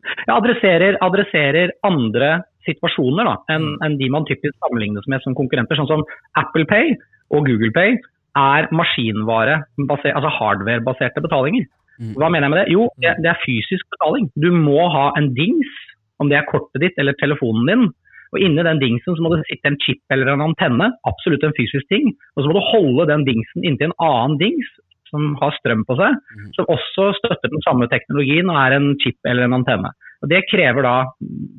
[0.10, 2.30] Jeg adresserer, adresserer andre
[2.68, 3.82] situasjoner da, enn mm.
[3.88, 5.80] en de man typisk sammenlignes med som konkurrenter.
[5.80, 6.06] Sånn som
[6.40, 6.94] Apple Pay
[7.34, 7.98] og Google Pay
[8.38, 11.66] er maskinvare, altså hardware-baserte betalinger.
[12.00, 12.14] Mm.
[12.16, 12.68] Hva mener jeg med det?
[12.72, 14.30] Jo, det, det, er fysisk betaling.
[14.40, 15.72] Du må ha en dings,
[16.20, 17.88] om det er kortet ditt eller telefonen din.
[18.30, 21.56] Og inni den dingsen så må det sitte en chip eller en antenne, absolutt en
[21.58, 22.12] fysisk ting.
[22.36, 24.70] Og så må du holde den dingsen inntil en annen dings
[25.10, 26.52] som har strøm på seg, mm.
[26.54, 29.90] som også støtter den samme teknologien og er en chip eller en antenne.
[30.20, 30.96] Og Det krever da,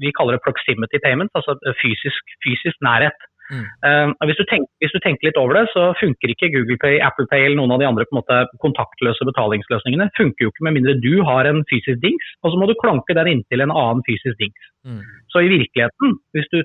[0.02, 3.16] vi kaller det proximity payment, altså fysisk, fysisk nærhet.
[3.50, 3.66] Mm.
[3.84, 7.00] Uh, hvis, du tenker, hvis, du tenker, litt over det, så funker ikke Google Pay,
[7.04, 10.10] Apple Pay eller noen av de andre måte, kontaktløse betalingsløsningene.
[10.18, 13.16] funker jo ikke med mindre du har en fysisk dings, og så må du klanke
[13.18, 14.70] den inntil en annen fysisk dings.
[14.86, 15.02] Mm.
[15.32, 16.62] Så i virkeligheten, hvis du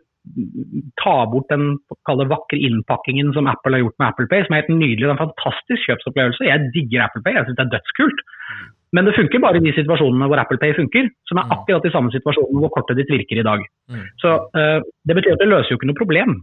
[1.02, 1.76] tar bort den
[2.32, 5.17] vakre innpakkingen som Apple har gjort med Apple Pay, som er helt nydelig, det er
[5.17, 6.48] en fantastisk kjøpsopplevelse.
[6.48, 8.26] Jeg digger Apple Pay, jeg syns det er dødskult.
[8.50, 8.65] Mm.
[8.95, 11.56] Men det funker bare i de situasjonene hvor Apple Pay funker, som er mm.
[11.58, 13.63] akkurat de samme situasjonene hvor kortet ditt virker i dag.
[13.91, 14.06] Mm.
[14.21, 16.38] Så uh, Det betyr at det løser jo ikke noe problem.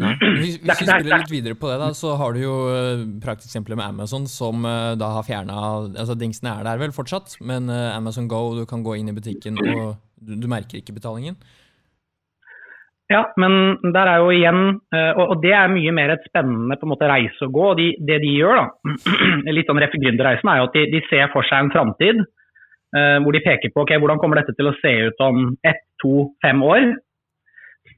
[0.00, 0.14] Nei.
[0.40, 3.78] Hvis, hvis vi spiller litt videre på det, da, så har du jo uh, prakteksempler
[3.78, 7.94] med Amazon som uh, da har fjerna altså Dingsene er der vel fortsatt, men uh,
[7.94, 11.38] Amazon Go, du kan gå inn i butikken og du, du merker ikke betalingen.
[13.12, 14.60] Ja, men der er jo igjen
[14.96, 17.66] eh, Og det er mye mer et spennende på en måte reise å gå.
[17.74, 18.94] og de, Det de gjør, da,
[19.56, 22.24] litt sånn Reffe Gründer-reisen, er jo at de, de, ser for seg en framtid
[22.94, 26.28] hvor de peker på ok, hvordan kommer dette til å se ut om ett, to,
[26.44, 26.92] fem år.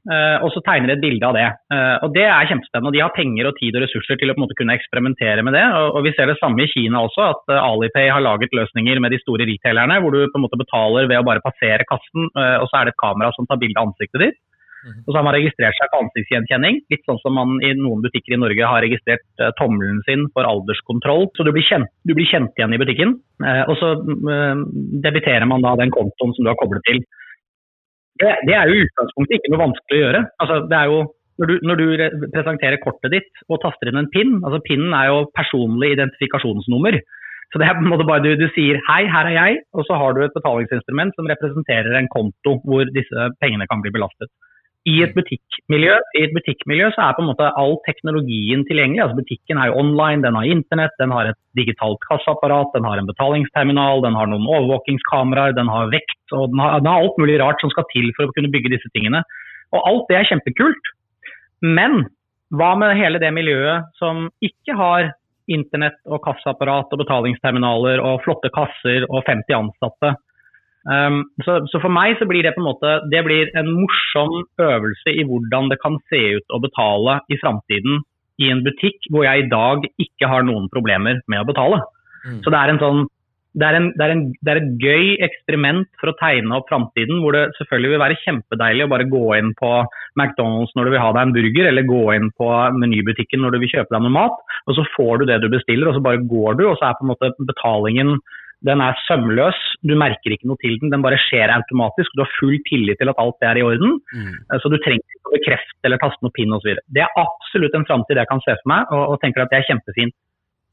[0.07, 1.47] Uh, og så tegner et bilde av det.
[1.67, 2.87] Uh, og Det er kjempespennende.
[2.87, 5.43] og De har penger og tid og ressurser til å på en måte kunne eksperimentere
[5.43, 5.65] med det.
[5.67, 9.11] Og, Vi ser det samme i Kina også, at uh, Alipay har laget løsninger med
[9.11, 12.67] de store retailerne, hvor du på en måte betaler ved å bare passere kassen, og
[12.69, 14.39] så er det et kamera som tar bilde av ansiktet ditt.
[14.87, 15.03] Mhm.
[15.03, 18.35] Og så har man registrert seg på ansiktsgjenkjenning, litt sånn som man i noen butikker
[18.35, 19.25] i Norge har registrert
[19.59, 21.27] tommelen sin for alderskontroll.
[21.35, 23.15] Så du blir kjent, du blir kjent igjen i butikken,
[23.67, 24.63] og så uh,
[25.03, 27.03] debiterer man da den kontoen som du har koblet til.
[28.21, 30.21] Det, det er jo utgangspunktet ikke noe vanskelig å gjøre.
[30.43, 30.99] Altså, det er jo
[31.37, 31.85] når du, når du,
[32.33, 36.97] presenterer kortet ditt og taster inn en PIN, altså PIN er jo personlig identifikasjonsnummer.
[37.53, 39.85] Så det er på en måte bare du, du, sier 'hei, her er jeg', og
[39.87, 44.27] så har du et betalingsinstrument som representerer en konto hvor disse pengene kan bli belastet.
[44.87, 49.01] I et butikkmiljø, i et butikkmiljø så er på en måte all teknologien tilgjengelig.
[49.03, 53.01] altså Butikken er jo online, den har internett, den har et digitalt kasseapparat, den har
[53.01, 57.19] en betalingsterminal, den har noen overvåkingskameraer, den har vekt og den har, den har, alt
[57.19, 59.23] mulig rart som skal til for å kunne bygge disse tingene.
[59.75, 60.93] Og alt det er kjempekult.
[61.65, 62.05] Men
[62.55, 65.11] hva med hele det miljøet som ikke har
[65.51, 70.15] internett og kasseapparat og betalingsterminaler og flotte kasser og 50 ansatte?
[70.87, 74.37] Um, så, så, for meg så blir det på en måte det blir en morsom
[74.63, 78.05] øvelse i hvordan det kan se ut å betale i framtiden
[78.39, 81.81] i en butikk hvor jeg i dag ikke har noen problemer med å betale.
[82.23, 82.39] Mm.
[82.45, 83.01] Så det er, en sånn,
[83.57, 86.71] det, er en, det, er en, det er, et gøy eksperiment for å tegne opp
[86.71, 89.73] framtiden, hvor det selvfølgelig vil være kjempedeilig å bare gå inn på
[90.15, 93.63] McDonald's når du vil ha deg en burger, eller gå inn på menybutikken når du
[93.65, 96.23] vil kjøpe deg noe mat, og så får du det du bestiller, og så bare
[96.29, 98.19] går du, og så er på en måte betalingen
[98.65, 102.13] den er sømløs, du merker ikke noe til den, den bare skjer automatisk.
[102.17, 103.99] Du har full tillit til at alt er i orden.
[104.09, 104.31] Mm.
[104.33, 106.79] Eh, så du trenger ikke å bekrefte eller taste noe pinn osv.
[106.89, 109.61] Det er absolutt en framtid jeg kan se for meg, og, og, tenker at det
[109.61, 110.15] er kjempefint.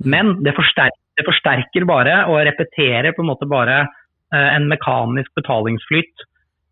[0.05, 5.31] Men det forsterker, det forsterker, bare og repeterer på en måte bare eh, en mekanisk
[5.37, 6.29] betalingsflyt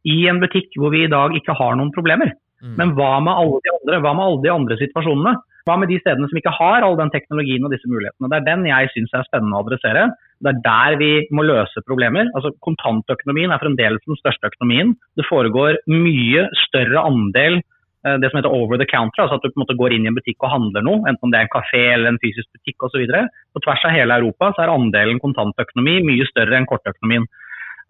[0.08, 2.32] i en butikk hvor vi i dag ikke har noen problemer.
[2.62, 2.74] Mm.
[2.78, 5.36] Men hva med alle de andre, hva med alle de andre situasjonene?
[5.68, 8.30] Hva med de stedene som ikke har all den teknologien og disse mulighetene?
[8.30, 10.08] Det er den jeg syns er spennende å adressere.
[10.42, 12.30] Det er der vi må løse problemer.
[12.36, 14.96] Altså Kontantøkonomien er fremdeles den største økonomien.
[15.18, 19.52] Det foregår mye større andel eh, det som heter over the counter, altså at du
[19.52, 21.46] på en måte går inn i en butikk og handler noe, enten om det er
[21.46, 23.06] en kafé eller en fysisk butikk osv.
[23.54, 27.30] På tvers av hele Europa så er andelen kontantøkonomi mye større enn kortøkonomien.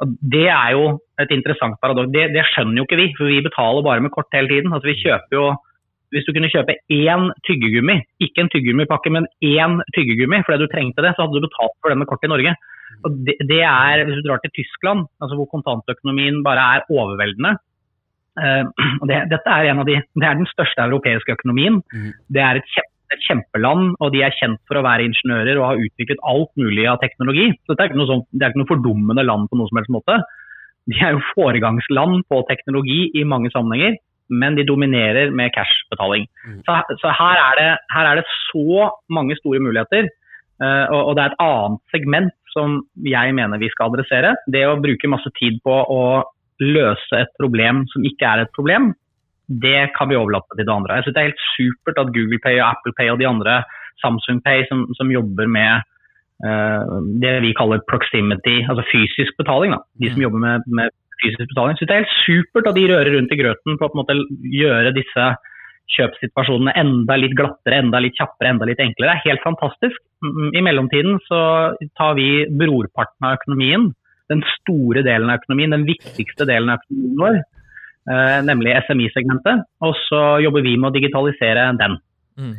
[0.03, 0.87] Og Det er jo
[1.23, 2.11] et interessant paradoks.
[2.13, 4.73] Det, det, skjønner jo ikke vi, for vi betaler bare med kort hele tiden.
[4.73, 5.47] Altså Vi kjøper jo
[6.13, 11.05] hvis du kunne kjøpe én tyggegummi, ikke en tyggegummipakke, men én tyggegummi fordi du trengte
[11.05, 12.55] det, så hadde du betalt for den med kort i Norge.
[13.03, 17.57] Og det, det er, Hvis du drar til Tyskland, altså hvor kontantøkonomien bare er overveldende
[19.03, 21.83] og det, dette er, en av de, det er den største europeiske økonomien.
[21.93, 22.13] Mm.
[22.33, 25.67] Det er et, kjempe, et, kjempeland, og de er kjent for å være ingeniører og
[25.69, 27.51] har utviklet alt mulig av teknologi.
[27.67, 29.83] Så det er ikke noe, sånt, det er ikke noe fordummende land på noen som
[29.83, 30.17] helst måte.
[30.89, 34.01] De er jo foregangsland på teknologi i mange sammenhenger
[34.31, 36.27] men de dominerer med cashbetaling.
[36.47, 36.61] Mm.
[36.67, 40.09] Så, så her, er det, her, er det, så mange store muligheter.
[40.63, 44.35] Uh, og, og, det er et annet segment som jeg mener vi skal adressere.
[44.53, 46.03] Det å bruke masse tid på å
[46.63, 48.93] løse et problem som ikke er et problem,
[49.63, 50.99] det kan vi overlate til det andre.
[50.99, 53.63] Jeg synes Det er helt supert at Google Pay og Apple Pay og de andre
[54.03, 55.83] Samsung Pay som, som jobber med
[56.47, 59.75] uh, det vi kaller proximity, altså fysisk betaling.
[59.75, 59.83] Da.
[60.01, 60.27] De som mm.
[60.27, 61.79] jobber med, med fysisk betaling.
[61.79, 64.19] Så det er helt supert at de rører rundt i grøten på å
[64.59, 65.31] gjøre disse
[65.93, 69.13] kjøpssituasjonene enda litt glattere, enda litt kjappere, enda litt enklere.
[69.13, 69.99] Det er helt fantastisk.
[70.57, 71.41] I mellomtiden så
[71.99, 73.91] tar vi brorparten av økonomien,
[74.33, 77.41] den store delen av økonomien, den viktigste delen av økonomien vår,
[78.13, 81.99] eh, nemlig SMI-segmentet, og så jobber vi med å digitalisere den.
[82.41, 82.57] Mm.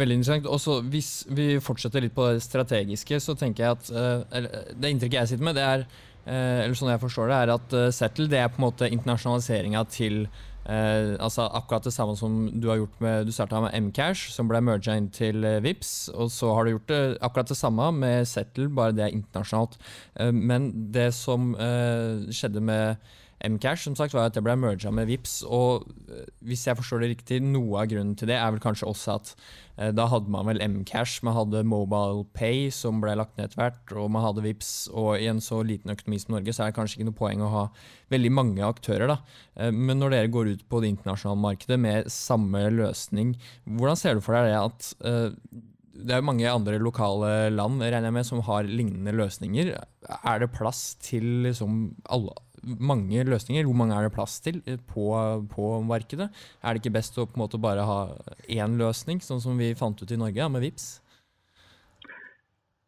[0.00, 0.46] Veldig interessant.
[0.46, 4.22] Også Hvis vi fortsetter litt på det strategiske, så tenker jeg at uh,
[4.70, 7.74] Det inntrykket jeg sitter med, det er Eh, eller sånn jeg forstår det, er at
[7.76, 10.24] uh, Settle det er på en måte internasjonaliseringa til
[10.70, 14.46] Eh, altså Akkurat det samme som du har gjort med Du starta med Mcash, som
[14.46, 17.86] ble merga inn til uh, Vips, og så har du gjort det akkurat det samme
[17.96, 19.78] med Settle, bare det er internasjonalt.
[20.32, 21.54] men det som
[22.30, 23.00] skjedde med
[23.40, 25.86] Mcash som sagt var at det ble merga med Vips, og
[26.44, 29.34] hvis jeg forstår det riktig, noe av grunnen til det er vel kanskje også at
[29.80, 33.62] Eh, da hadde man vel Mcash, man hadde Mobile Pay som ble lagt ned etter
[33.62, 36.70] hvert, og man hadde Vips, og i en så liten økonomi som Norge, så er
[36.72, 37.64] det kanskje ikke noe poeng å ha
[38.12, 39.08] veldig mange aktører.
[39.14, 39.18] da.
[39.56, 43.34] Eh, men når dere går ut på det internasjonale markedet med samme løsning,
[43.64, 45.60] hvordan ser du for deg det at eh,
[46.00, 49.74] det er mange andre lokale land regner jeg med, som har lignende løsninger.
[50.08, 52.32] Er det plass til liksom alle,
[52.62, 53.66] mange løsninger.
[53.66, 55.10] Hvor mange er det plass til eh, på,
[55.52, 56.30] på, markedet?
[56.62, 58.00] Er det ikke best å på en måte bare ha
[58.48, 60.90] én løsning, sånn som vi fant ut i Norge med VIPS?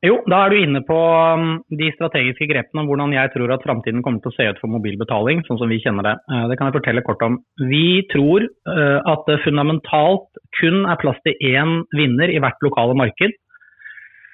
[0.02, 3.62] Jo, da er du inne på um, de strategiske grepene om hvordan jeg tror at
[3.62, 6.16] framtiden kommer til å se ut for mobilbetaling, sånn som vi kjenner det.
[6.26, 7.38] Eh, det kan jeg fortelle kort om.
[7.70, 12.98] Vi tror eh, at det fundamentalt kun er plass til én vinner i hvert lokale
[12.98, 13.38] marked.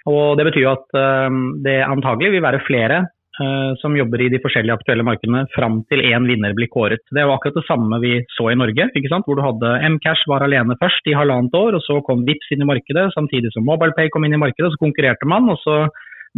[0.09, 0.87] Og Det betyr at
[1.67, 3.03] det antagelig vil være flere
[3.79, 7.05] som jobber i de forskjellige aktuelle markedene fram til én vinner blir kåret.
[7.15, 8.89] Det var akkurat det samme vi så i Norge,
[9.27, 12.65] hvor du hadde Mcash var alene først i halvannet år, og så kom Vips inn
[12.67, 14.73] i markedet samtidig som MobilePay kom inn i markedet.
[14.75, 15.87] Så konkurrerte man, og så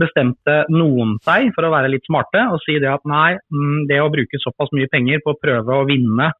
[0.01, 3.99] bestemte noen seg for å være litt smarte og si det at nei, mm, det
[4.01, 6.31] å bruke såpass mye penger på å prøve å vinne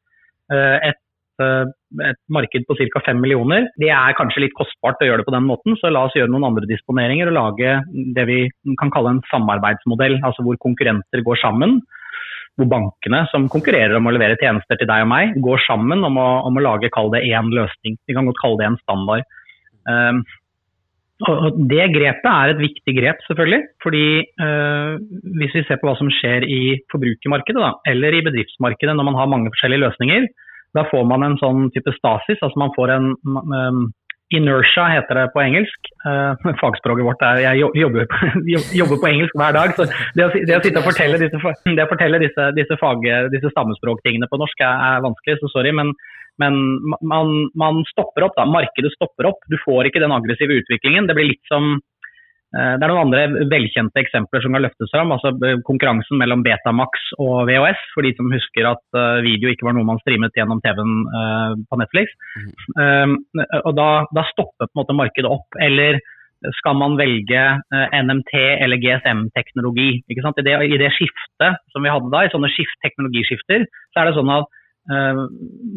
[0.53, 1.10] eh, et Eh,
[1.41, 3.03] et marked på ca.
[3.07, 3.69] 5 millioner.
[3.81, 6.31] Det er kanskje litt kostbart å gjøre det på den måten, så la oss gjøre
[6.33, 7.79] noen andre disponeringer og lage
[8.17, 8.41] det vi
[8.81, 11.81] kan kalle en samarbeidsmodell, altså hvor konkurrenter går sammen.
[12.59, 16.19] hvor bankene som konkurrerer om å levere tjenester til deg og meg, går sammen om
[16.21, 17.95] å, om å lage kall det én løsning.
[18.05, 19.23] Vi kan godt kalle det en standard.
[19.89, 20.19] Um,
[21.29, 23.63] og Det grepet er et viktig grep, selvfølgelig.
[23.85, 24.05] fordi
[24.41, 24.97] uh,
[25.41, 26.61] Hvis vi ser på hva som skjer i
[26.93, 30.29] forbrukermarkedet da, eller i bedriftsmarkedet når man har mange forskjellige løsninger,
[30.77, 32.39] da får man en sånn type stasis.
[32.41, 33.89] altså Man får en um,
[34.31, 35.91] Inertia heter det på engelsk.
[36.07, 38.07] Uh, fagspråket vårt er Jeg jobber,
[38.81, 39.75] jobber, på engelsk hver dag.
[39.75, 43.07] så Det å, det å sitte og fortelle disse, det å fortelle disse, disse, fag,
[43.35, 45.75] disse stammespråktingene på norsk er, er, vanskelig, så sorry.
[45.75, 45.91] Men,
[46.39, 46.61] men
[47.03, 48.39] man, man, stopper opp.
[48.39, 49.43] da, Markedet stopper opp.
[49.51, 51.11] Du får ikke den aggressive utviklingen.
[51.11, 51.81] Det blir litt som
[52.51, 55.13] det er noen andre velkjente eksempler som kan løftes fram.
[55.15, 59.69] altså eh, Konkurransen mellom Betamax og VHS, for de som husker at eh, video ikke
[59.69, 60.97] var noe man streamet gjennom TV-en
[61.71, 62.11] på Netflix.
[62.75, 63.15] Mm.
[63.65, 65.59] og da, da, stopper på en måte markedet opp.
[65.63, 66.01] Eller
[66.59, 67.41] skal man velge
[67.71, 68.33] NMT
[68.65, 69.91] eller GSM-teknologi?
[70.09, 74.11] I, det, I det skiftet som vi hadde da, i sånne skift, teknologiskifter, så er
[74.11, 74.49] det sånn at
[74.91, 75.25] uh,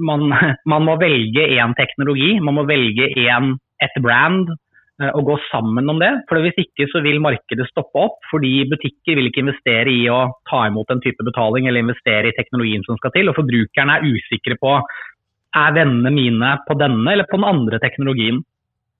[0.10, 0.30] man,
[0.72, 4.54] man, må velge én teknologi, man må velge én, et brand,
[5.02, 6.12] Eh, å gå sammen om det.
[6.30, 10.28] For Hvis ikke så vil markedet stoppe opp, fordi butikker vil ikke investere i å
[10.50, 13.32] ta imot en type betaling eller investere i teknologien som skal til.
[13.32, 14.78] Og forbrukerne er usikre på
[15.54, 18.40] er vennene mine på denne eller på den andre teknologien.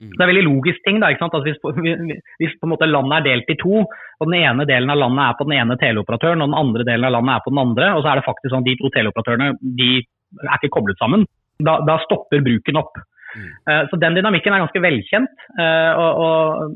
[0.02, 0.10] Mm.
[0.10, 0.98] Det er veldig logisk ting.
[0.98, 4.66] Da, altså hvis, hvis, på en måte landet er delt i to, og den ene
[4.66, 7.46] delen av landet er på den ene teleoperatøren og den andre delen av landet er
[7.46, 10.54] på den andre, og så er det faktisk sånn at de to teleoperatørene de er
[10.58, 11.26] ikke koblet sammen,
[11.62, 12.98] da, da stopper bruken opp.
[13.34, 13.52] Mm.
[13.70, 15.46] Eh, så den dynamikken er ganske velkjent.
[15.60, 16.74] Eh, og, og,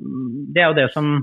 [0.54, 1.18] det er jo det som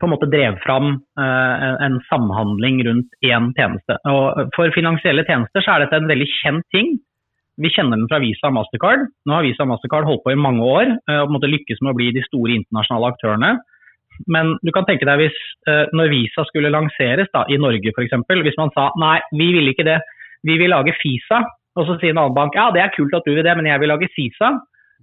[0.00, 3.98] på en måte drev fram eh, en samhandling rundt én tjeneste.
[4.08, 6.94] Og for finansielle tjenester så er dette en veldig kjent ting.
[7.60, 9.04] Vi kjenner den fra Visa og Mastercard.
[9.28, 11.82] Nå har Visa og Mastercard holdt på i mange år og på en måte lykkes
[11.82, 13.50] med å bli de store internasjonale aktørene.
[14.32, 15.36] Men du kan tenke deg hvis
[15.92, 19.84] når Visa skulle lanseres da, i Norge f.eks., hvis man sa nei, vi vil ikke
[19.84, 19.98] det,
[20.48, 21.42] vi vil lage Fisa,
[21.78, 23.68] og så sier en annen bank ja, det er kult at du vil det, men
[23.70, 24.52] jeg vil lage Sisa.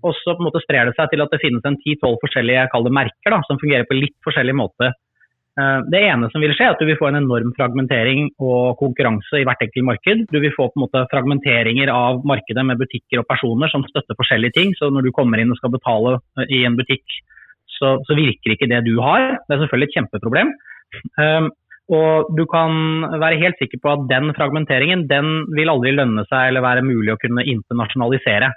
[0.06, 2.66] Og så på en måte sprer det seg til at det finnes en 10-12 forskjellige
[2.70, 4.94] jeg merker da, som fungerer på litt forskjellig måte.
[5.60, 8.78] Eh, det ene som vil skje, er at du vil få en enorm fragmentering og
[8.80, 10.26] konkurranse i hvert enkelt marked.
[10.32, 14.18] Du vil få på en måte fragmenteringer av markedet med butikker og personer som støtter
[14.20, 14.76] forskjellige ting.
[14.80, 17.04] Så når du kommer inn og skal betale eh, i en butikk,
[17.80, 19.42] så, så virker ikke det du har.
[19.48, 20.54] Det er selvfølgelig et kjempeproblem.
[21.90, 26.52] Og du kan være helt sikker på at den fragmenteringen den vil aldri lønne seg
[26.52, 28.52] eller være mulig å kunne internasjonalisere.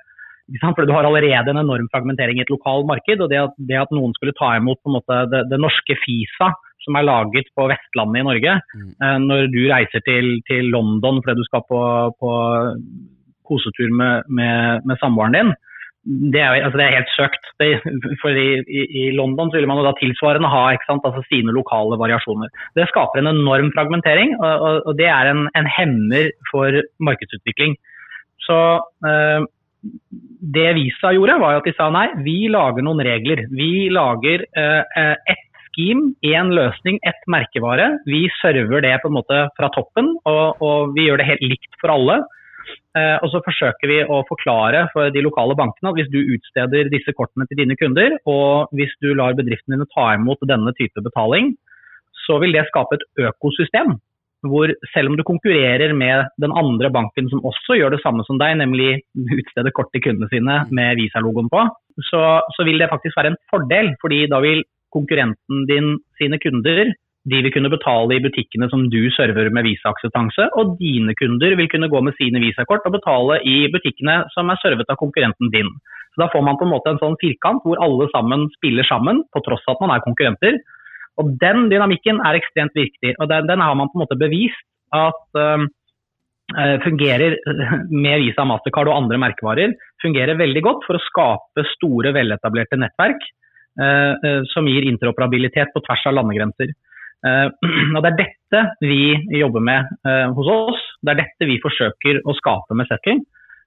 [0.61, 3.21] For Du har allerede en enorm fragmentering i et lokalt marked.
[3.21, 6.51] og Det at, det at noen skulle ta imot måte, det, det, norske FISA,
[6.85, 8.91] som er laget på Vestlandet i Norge, mm.
[9.01, 11.83] eh, når du reiser til, til, London fordi du skal på,
[12.21, 12.33] på
[13.49, 15.55] kosetur med, med, med samboeren din,
[16.03, 17.45] det er, altså det er, helt søkt.
[17.63, 17.69] Det,
[18.23, 21.99] for i, i, London så vil man jo da tilsvarende ha sant, altså sine lokale
[22.01, 22.51] variasjoner.
[22.75, 27.77] Det skaper en enorm fragmentering, og, og, og det er en, en, hemmer for markedsutvikling.
[28.43, 28.59] Så
[29.07, 29.47] eh,
[30.59, 33.47] det Visa gjorde, var at de sa nei, vi lager noen regler.
[33.55, 37.93] Vi lager eh, ett scheme, én løsning, ett merkevare.
[38.11, 41.79] Vi server det på en måte fra toppen, og, og vi gjør det helt likt
[41.79, 42.25] for alle.
[42.93, 46.91] Eh, og så forsøker vi å forklare for de lokale bankene at hvis du utsteder
[46.93, 51.01] disse kortene til dine kunder, og hvis du lar bedriftene dine ta imot denne type
[51.05, 51.55] betaling,
[52.27, 53.97] så vil det skape et økosystem.
[54.43, 58.41] Hvor selv om du konkurrerer med den andre banken som også gjør det samme som
[58.43, 59.01] deg, nemlig
[59.39, 61.63] utsteder kort til kundene sine med Visa-logoen på,
[62.11, 62.23] så,
[62.57, 63.93] så vil det faktisk være en fordel.
[64.03, 66.91] fordi da vil konkurrenten din sine kunder
[67.31, 71.69] de vil kunne betale i butikkene som du server med Visa-akseptanse, og dine kunder vil
[71.71, 75.71] kunne gå med sine Visa-kort og betale i butikkene som er servet av konkurrenten din.
[76.13, 79.23] Så Da får man på en måte en sånn firkant hvor alle sammen spiller sammen,
[79.33, 80.59] på tross av at man er konkurrenter.
[81.23, 84.67] Og Den dynamikken er ekstremt viktig, og den, den har man på en måte bevist
[84.93, 85.63] at uh,
[86.83, 87.39] fungerer
[88.05, 93.23] med Visa, Mastercard og andre merkevarer fungerer veldig godt for å skape store, veletablerte nettverk
[93.79, 96.75] uh, som gir interoperabilitet på tvers av landegrenser.
[97.23, 97.49] Uh,
[97.97, 100.83] og Det er dette vi jobber med uh, hos oss.
[101.03, 103.23] Det er dette vi forsøker å skape med Settle.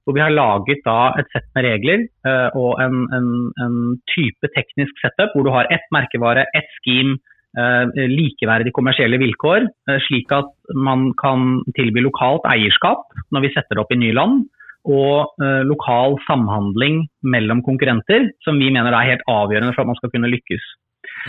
[0.06, 3.30] Hvor vi har laget da et sett med regler uh, og en, en,
[3.64, 3.78] en,
[4.12, 7.18] type teknisk setup hvor du har ett merkevare, ett scheme,
[7.56, 9.64] likeverdige kommersielle vilkår.
[10.04, 14.42] slik at man kan tilby lokalt eierskap når vi setter det opp i nye land.
[14.84, 20.12] Og lokal samhandling mellom konkurrenter, som vi mener er helt avgjørende for at man skal
[20.12, 20.68] kunne lykkes.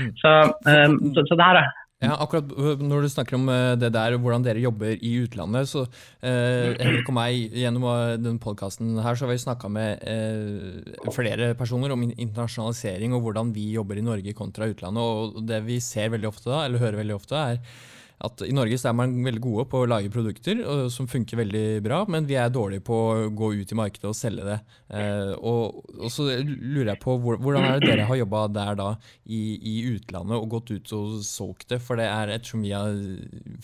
[0.00, 0.10] Mm.
[0.18, 0.32] Så,
[0.66, 1.70] så, så det her er
[2.04, 2.50] ja, akkurat
[2.82, 5.86] Når du snakker om eh, det der, hvordan dere jobber i utlandet så
[6.20, 6.76] eh,
[7.16, 13.24] meg, Gjennom eh, denne podkasten har vi snakka med eh, flere personer om internasjonalisering og
[13.24, 15.02] hvordan vi jobber i Norge kontra utlandet.
[15.02, 18.78] og Det vi ser veldig ofte da, eller hører veldig ofte, er at i Norge
[18.80, 20.62] så er man veldig gode på å lage produkter
[20.92, 24.16] som funker veldig bra, men vi er dårlige på å gå ut i markedet og
[24.16, 24.56] selge det.
[24.96, 28.88] Eh, og, og, så lurer jeg på hvordan er det dere har jobba der da
[29.24, 31.80] i, i, utlandet og gått ut og solgt det?
[31.84, 32.96] For det er ettersom vi har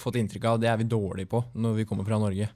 [0.01, 2.51] fått inntrykk av, det er vi dårlige på når vi kommer fra Norge.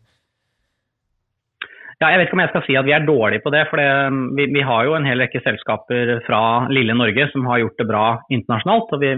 [1.96, 3.62] Ja, jeg vet ikke om jeg skal si at vi er dårlige på det.
[3.70, 3.88] For det,
[4.36, 7.86] vi, vi, har jo en hel rekke selskaper fra lille Norge som har gjort det
[7.88, 8.02] bra
[8.36, 8.92] internasjonalt.
[9.00, 9.12] vi,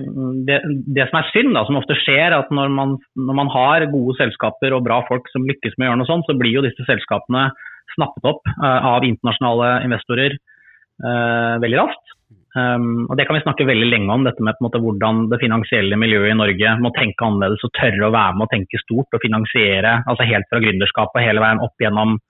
[0.46, 3.88] det, det, som er synd, da, som ofte skjer, at når man, når man, har
[3.90, 6.62] gode selskaper og bra folk som lykkes med å gjøre noe sånt, så blir jo
[6.68, 7.48] disse selskapene
[7.96, 12.14] snappet opp uh, av internasjonale investorer uh, veldig raskt.
[12.54, 15.98] Um, og Det kan vi snakke veldig lenge om, dette med måte, hvordan det finansielle
[15.98, 19.22] miljøet i Norge må tenke annerledes og tørre å være med og tenke stort og
[19.26, 22.20] finansiere altså helt fra gründerskapet hele veien opp gjennom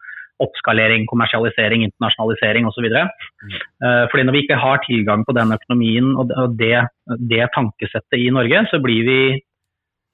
[0.45, 2.87] oppskalering, kommersialisering, internasjonalisering osv.
[2.89, 6.87] Uh, fordi når vi ikke har tilgang på den økonomien og det,
[7.31, 9.21] det tankesettet i Norge, så blir vi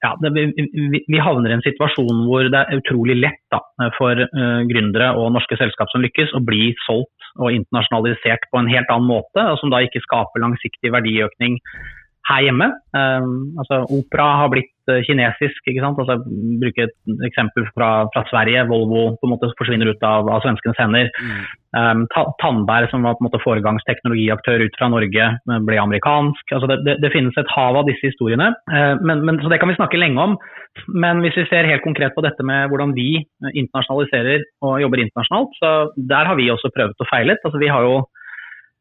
[0.03, 3.61] ja, det, vi, vi, havner i en situasjon hvor det er utrolig lett da,
[3.97, 8.71] for uh, gründere og norske selskap som lykkes, å bli solgt og internasjonalisert på en
[8.71, 11.57] helt annen måte, og som da ikke skaper langsiktig verdiøkning
[12.29, 12.69] her hjemme.
[12.95, 14.71] Um, altså, opera har blitt
[15.07, 15.61] kinesisk.
[15.67, 15.99] ikke sant?
[16.01, 18.65] Altså, jeg bruker et eksempel fra, fra, Sverige.
[18.69, 21.11] Volvo på en måte forsvinner ut av, av svenskenes hender.
[21.19, 21.45] Mm.
[21.75, 22.03] Um,
[22.39, 26.53] Tandberg, som var på en måte foregangsteknologiaktør ut fra Norge, eh, ble amerikansk.
[26.55, 28.51] Altså, det, det, det, finnes et hav av disse historiene.
[28.71, 30.37] Uh, men, men, så Det kan vi snakke lenge om.
[30.91, 33.23] Men hvis vi ser helt konkret på dette med hvordan vi
[33.53, 37.43] internasjonaliserer og jobber internasjonalt, så der har vi også prøvd og feilet.
[37.43, 38.03] Altså, vi har jo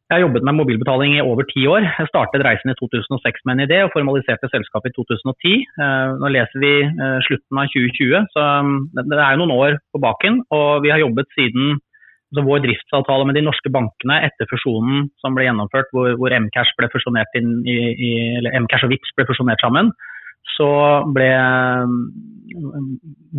[0.04, 1.80] jeg har jobbet med mobilbetaling i over ti år.
[1.98, 5.54] Jeg startet reisen i 2006 med en idé og formaliserte selskapet i 2010.
[5.80, 9.78] Eh, nå leser vi eh, slutten av 2020, så mm, det er jo noen år
[9.96, 10.42] på baken.
[10.52, 11.78] Og vi har jobbet siden
[12.34, 16.76] altså vår driftsavtale med de norske bankene etter fusjonen som ble gjennomført, hvor, hvor Mcash
[16.76, 17.76] ble i,
[18.08, 18.10] i,
[18.42, 19.94] eller Mcash og Vipps ble fusjonert sammen
[20.54, 20.70] så
[21.14, 22.00] ble mm,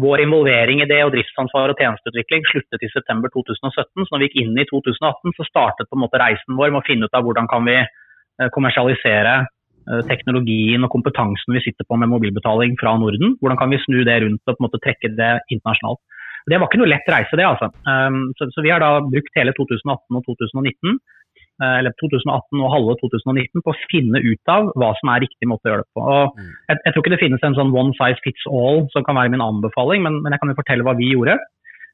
[0.04, 4.06] vår involvering i det og driftsansvar og tjenesteutvikling sluttet i september 2017.
[4.06, 6.82] Så når vi gikk inn i 2018, så startet på en måte reisen vår med
[6.82, 11.88] å finne ut av hvordan kan vi eh, kommersialisere eh, teknologien og kompetansen vi sitter
[11.88, 13.38] på med mobilbetaling fra Norden.
[13.42, 16.04] Hvordan kan vi snu det rundt og på en måte trekke det internasjonalt.
[16.46, 17.46] Det var ikke noe lett reise, det.
[17.48, 17.72] altså.
[17.90, 21.25] Um, så, vi har da brukt hele 2018 og 2019 Eh,
[21.64, 25.70] eller 2018 og halve 2019 på å finne ut av hva som er riktig måte
[25.70, 26.04] å gjøre det på.
[26.04, 26.54] Og mm.
[26.70, 29.32] jeg, jeg, tror ikke det finnes en sånn one size fits all som kan være
[29.34, 31.38] min anbefaling, men, men jeg kan jo fortelle hva vi gjorde.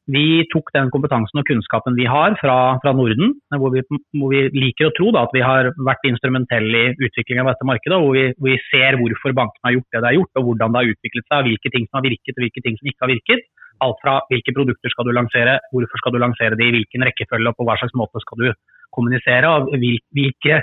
[0.10, 3.84] Vi tok den kompetansen og kunnskapen vi har fra, fra Norden, hvor vi,
[4.18, 7.68] hvor vi, liker å tro da, at vi har vært instrumentelle i utviklingen av dette
[7.70, 10.34] markedet, og hvor vi, hvor vi, ser hvorfor bankene har gjort det de har gjort,
[10.42, 12.92] og hvordan det har utviklet seg, hvilke ting som har virket og hvilke ting som
[12.92, 13.48] ikke har virket.
[13.82, 17.54] Alt fra hvilke produkter skal du lansere, hvorfor skal du lansere de, i hvilken rekkefølge
[17.54, 18.50] og på hva slags måte skal du
[18.96, 19.50] kommunisere.
[19.50, 20.62] og hvilke,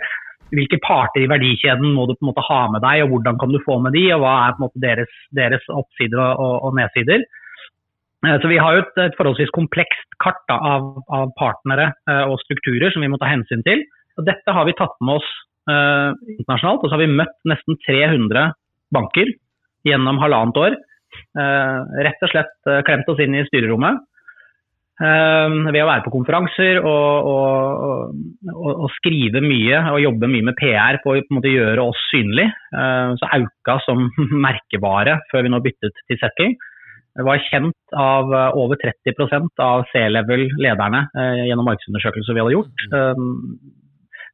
[0.54, 3.52] hvilke parter i verdikjeden må du på en måte ha med deg, og hvordan kan
[3.52, 6.70] du få med de, og hva er på en måte deres, deres oppsider og, og,
[6.78, 7.26] nedsider.
[8.26, 12.24] Eh, så Vi har jo et, et forholdsvis komplekst kart da, av, av, partnere uh,
[12.32, 13.84] og strukturer som vi må ta hensyn til.
[14.18, 15.28] Og dette har vi tatt med oss
[15.70, 16.82] eh, internasjonalt.
[16.82, 18.48] Og så har vi møtt nesten 300
[18.90, 19.30] banker
[19.86, 20.74] gjennom halvannet år.
[21.38, 24.02] Eh, rett og slett klemt oss inn i styrerommet
[24.98, 28.16] ved å være på konferanser og, og,
[28.50, 32.50] og, og, skrive mye og jobbe mye med PR på, å gjøre oss synlige.
[32.74, 34.08] Ehm, så Auka som
[34.46, 36.50] merkevare før vi nå byttet til Settle
[37.26, 42.84] var kjent av eh, over 30% av C-level-lederne eh, gjennom markedsundersøkelser vi hadde gjort.
[42.98, 43.30] Ehm,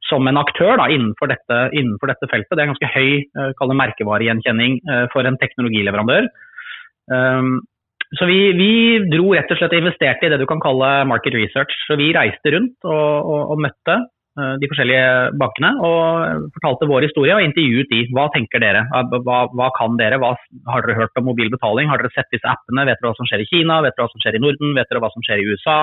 [0.04, 2.52] som en aktør da, innenfor, dette, innenfor, dette, feltet.
[2.52, 4.74] Det er ganske høy merkevaregjenkjenning
[5.14, 6.28] for en teknologileverandør.
[8.18, 8.72] Så vi, vi,
[9.10, 11.72] dro rett og slett og investerte i det du kan kalle market research.
[11.88, 15.06] Så vi reiste rundt og, og, og møtte uh, de forskjellige
[15.40, 18.04] bankene og fortalte vår historie og intervjuet de.
[18.14, 18.84] Hva tenker dere?
[18.92, 20.20] Hva, hva kan dere?
[20.22, 20.34] Hva,
[20.70, 21.90] har dere hørt om mobilbetaling?
[21.90, 22.86] Har dere sett disse appene?
[22.86, 23.82] Vet dere hva som skjer i Kina?
[23.82, 24.74] Vet dere hva som skjer i Norden?
[24.78, 25.78] Vet dere hva som skjer i USA?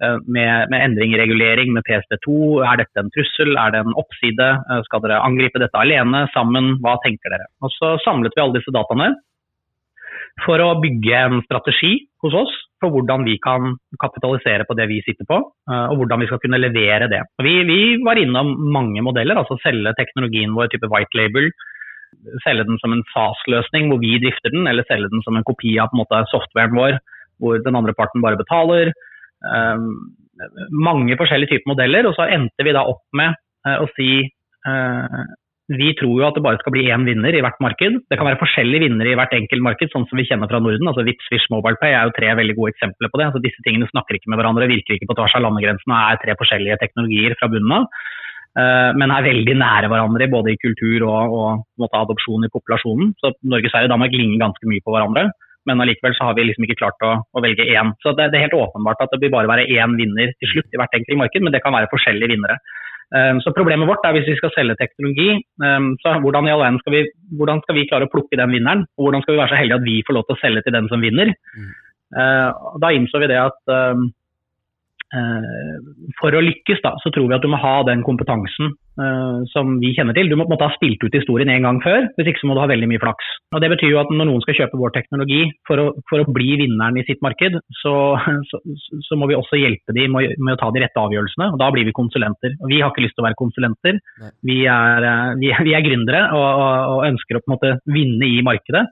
[0.00, 3.52] Uh, med, med, endring i regulering med PSD2, er dette en trussel?
[3.60, 4.52] Er det en oppside?
[4.70, 6.78] Uh, skal dere angripe dette alene, sammen?
[6.80, 7.50] Hva tenker dere?
[7.60, 9.10] Og Så samlet vi alle disse dataene
[10.44, 15.00] for å bygge en strategi hos oss for hvordan vi kan kapitalisere på det vi
[15.04, 17.20] sitter på, eh, og hvordan vi skal kunne levere det.
[17.44, 21.50] Vi, vi var innom mange modeller, altså selge teknologien vår type white label,
[22.44, 25.76] selge den som en SAS-løsning hvor vi drifter den, eller selge den som en kopi
[25.80, 26.98] av en måte, softwaren vår
[27.40, 28.90] hvor den andre parten bare betaler.
[29.40, 30.12] Um,
[30.72, 34.10] mange forskjellige typer modeller, og så endte vi da opp med uh, å si
[34.68, 35.22] uh,
[35.70, 38.00] vi tror jo at det bare skal bli én vinner i hvert marked.
[38.10, 40.88] Det kan være forskjellige vinnere i hvert enkelt marked, sånn som vi kjenner fra Norden.
[40.90, 43.28] altså Vipps, Swish, MobilePay er jo tre veldig gode eksempler på det.
[43.28, 46.18] altså Disse tingene snakker ikke med hverandre, virker ikke på tvers av landegrensene og er
[46.24, 47.86] tre forskjellige teknologier fra bunnen av.
[48.58, 53.14] uh, men er veldig nære hverandre både i kultur og, og måte, adopsjon i populasjonen.
[53.22, 55.30] Så Norge, Sverige og Danmark ligner ganske mye på hverandre.
[55.68, 57.94] Men allikevel så har vi liksom ikke klart å, å velge én.
[58.02, 60.74] Så det, det, er helt åpenbart at det blir bare være én vinner til slutt
[60.74, 62.58] i hvert enkelt marked, men det kan være forskjellige vinnere.
[63.10, 66.46] Um, så Problemet vårt er hvis vi skal selge teknologi, um, så hvordan,
[66.78, 67.02] skal vi,
[67.38, 68.84] hvordan skal vi klare å plukke den vinneren?
[68.98, 70.76] Og hvordan skal vi være så heldige at vi får lov til å selge til
[70.76, 71.34] den som vinner?
[71.58, 71.70] Mm.
[72.10, 72.50] Uh,
[72.82, 73.74] da innså vi det at
[76.20, 79.72] for å lykkes da, så tror vi at du må ha den kompetansen uh, som
[79.82, 80.30] vi kjenner til.
[80.30, 82.50] Du må på en måte ha spilt ut historien en gang før, hvis ikke så
[82.50, 83.32] må du ha veldig mye flaks.
[83.50, 86.28] Og Det betyr jo at når noen skal kjøpe vår teknologi for å, for å
[86.30, 87.94] bli vinneren i sitt marked, så,
[88.52, 88.62] så,
[89.08, 91.50] så må vi også hjelpe dem med, med, å ta de rette avgjørelsene.
[91.54, 92.54] og Da blir vi konsulenter.
[92.60, 94.00] Og Vi har ikke lyst til å være konsulenter.
[94.46, 97.76] Vi er, eh, vi, vi er, gründere og, og, og ønsker å på en måte
[97.90, 98.86] vinne i markedet.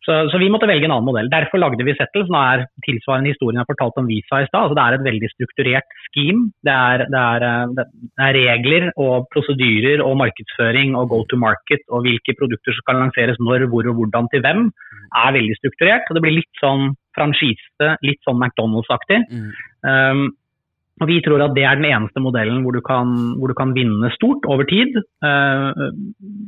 [0.00, 1.28] Så, så, vi måtte velge en annen modell.
[1.28, 4.62] Derfor lagde vi Settle, som er tilsvarende historien jeg fortalte om Visa i stad.
[4.62, 6.46] Altså, det er et veldig strukturert scheme.
[6.64, 7.84] Det er, det, er, eh, det
[8.26, 13.02] er, regler og prosedyrer og markedsføring og go to market og hvilke produkter som kan
[13.04, 14.70] lanseres når, hvor og hvordan til hvem,
[15.20, 16.08] er veldig strukturert.
[16.08, 19.20] Og det blir litt sånn franchise, litt sånn McDonald's-aktig.
[19.28, 19.50] Mm.
[19.84, 20.24] Um,
[21.00, 23.72] og Vi tror at det er den eneste modellen hvor du kan, hvor du kan
[23.76, 25.72] vinne stort over tid uh,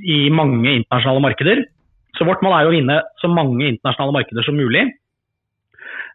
[0.04, 1.64] i mange internasjonale markeder.
[2.22, 4.84] Så vårt mål er å vinne så mange internasjonale markeder som mulig.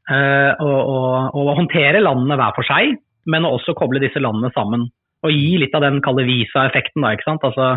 [0.07, 2.93] Uh, og, og, og, håndtere landene hver for seg,
[3.27, 4.85] men også koble disse landene sammen.
[5.27, 7.03] Og gi litt av den kalde visa-effekten.
[7.03, 7.43] da, ikke sant?
[7.43, 7.73] Altså,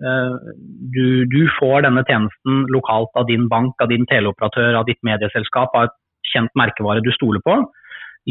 [0.00, 0.54] uh,
[0.94, 5.76] du, du, får denne tjenesten lokalt av din bank, av din teleoperatør, av ditt medieselskap,
[5.76, 5.98] av et
[6.32, 7.58] kjent merkevare du stoler på.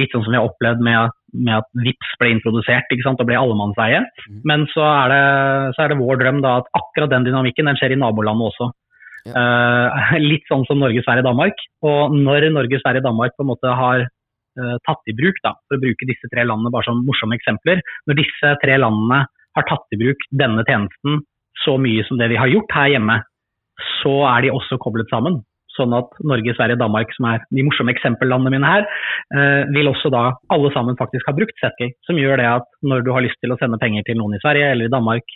[0.02, 3.30] Litt sånn som vi har opplevd med, med at VIPS ble introdusert ikke sant, og
[3.30, 4.02] ble allemannseie.
[4.26, 4.42] Mm.
[4.42, 5.22] Men så er, det,
[5.78, 8.72] så er, det, vår drøm da, at akkurat den dynamikken den skjer i nabolandet også.
[9.26, 11.62] Uh, litt sånn som Norge, Sverige, Danmark.
[11.86, 15.78] Og når Norge, Sverige, Danmark på en måte har uh, tatt i bruk, da, for
[15.78, 19.24] å bruke disse tre landene bare som morsomme eksempler, når disse tre landene
[19.56, 21.24] har tatt i bruk denne tjenesten
[21.64, 23.20] så mye som det vi har gjort her hjemme,
[24.04, 25.42] så er de også koblet sammen.
[25.76, 28.86] Sånn at Norge, Sverige, Danmark, som er de morsomme eksempellandene mine her,
[29.36, 31.96] uh, vil også da alle sammen faktisk ha brukt Setgay.
[32.08, 34.44] Som gjør det at når du har lyst til å sende penger til noen i
[34.44, 35.36] Sverige eller i Danmark,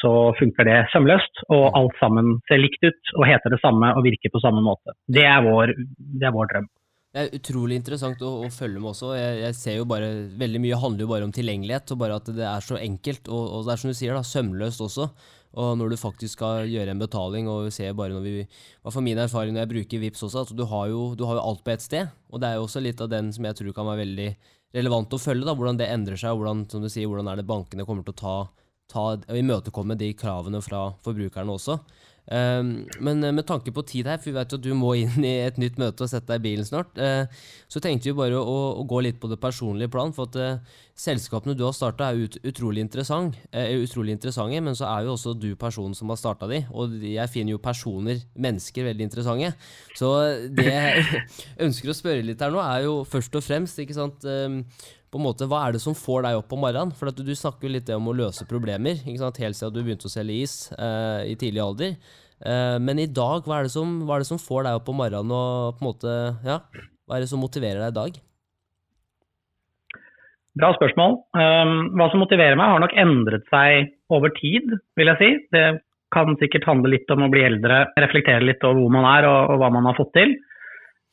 [0.00, 1.44] så funker det sømløst.
[1.48, 1.78] Og mm.
[1.80, 4.96] alt sammen ser likt ut og heter det samme og virker på samme måte.
[5.08, 6.70] Det er vår, det er vår drøm.
[7.10, 9.08] Det er utrolig interessant å, å følge med også.
[9.18, 12.30] Jeg, jeg, ser jo bare, Veldig mye handler jo bare om tilgjengelighet, og bare at
[12.36, 13.26] det er så enkelt.
[13.26, 15.08] Og, og det er som du sier, da, sømløst også.
[15.58, 18.92] Og når du faktisk skal gjøre en betaling, og vi ser bare når vi Hva
[18.94, 21.48] for min erfaring når jeg bruker VIPS også, at du har, jo, du har jo
[21.48, 22.14] alt på ett sted.
[22.30, 24.30] Og det er jo også litt av den som jeg tror kan være veldig
[24.78, 27.40] relevant å følge, da, hvordan det endrer seg, og hvordan, som du sier, hvordan er
[27.40, 28.36] det bankene kommer til å ta
[28.90, 31.78] ta, imøtekomme de kravene fra forbrukerne også.
[32.30, 34.92] Um, men eh, med tanke på tid her, for vi vet jo at du må
[35.00, 37.26] inn i et nytt møte og sette deg i bilen snart, uh,
[37.66, 40.14] så tenkte vi bare å, å, gå litt på det personlige plan.
[40.14, 44.78] For at uh, selskapene du har starta er ut, utrolig, interessant, uh, utrolig interessante, men
[44.78, 46.62] så er jo også du personen som har starta de.
[46.70, 49.50] Og jeg finner jo personer, mennesker, veldig interessante.
[49.98, 50.14] Så
[50.54, 51.26] det jeg
[51.66, 54.60] ønsker å spørre litt her nå, er jo først og fremst, ikke sant um,
[55.10, 56.94] på en måte, Hva er det som får deg opp om morgenen?
[56.94, 59.42] For du, du snakker jo litt om å løse problemer, ikke sant?
[59.42, 61.96] helt siden du begynte å selge is eh, i tidlig alder.
[62.40, 65.00] Eh, men i dag, hva er, som, hva er, det som, får deg opp om
[65.02, 65.34] morgenen?
[65.34, 66.60] og på en måte, ja,
[67.04, 68.20] Hva er det som motiverer deg i dag?
[70.60, 71.18] Bra spørsmål.
[71.34, 75.30] Um, hva som motiverer meg, har nok endret seg over tid, vil jeg si.
[75.54, 75.66] Det
[76.14, 79.52] kan sikkert handle litt om å bli eldre, reflektere litt over hvor man er og,
[79.54, 80.34] og hva man har fått til.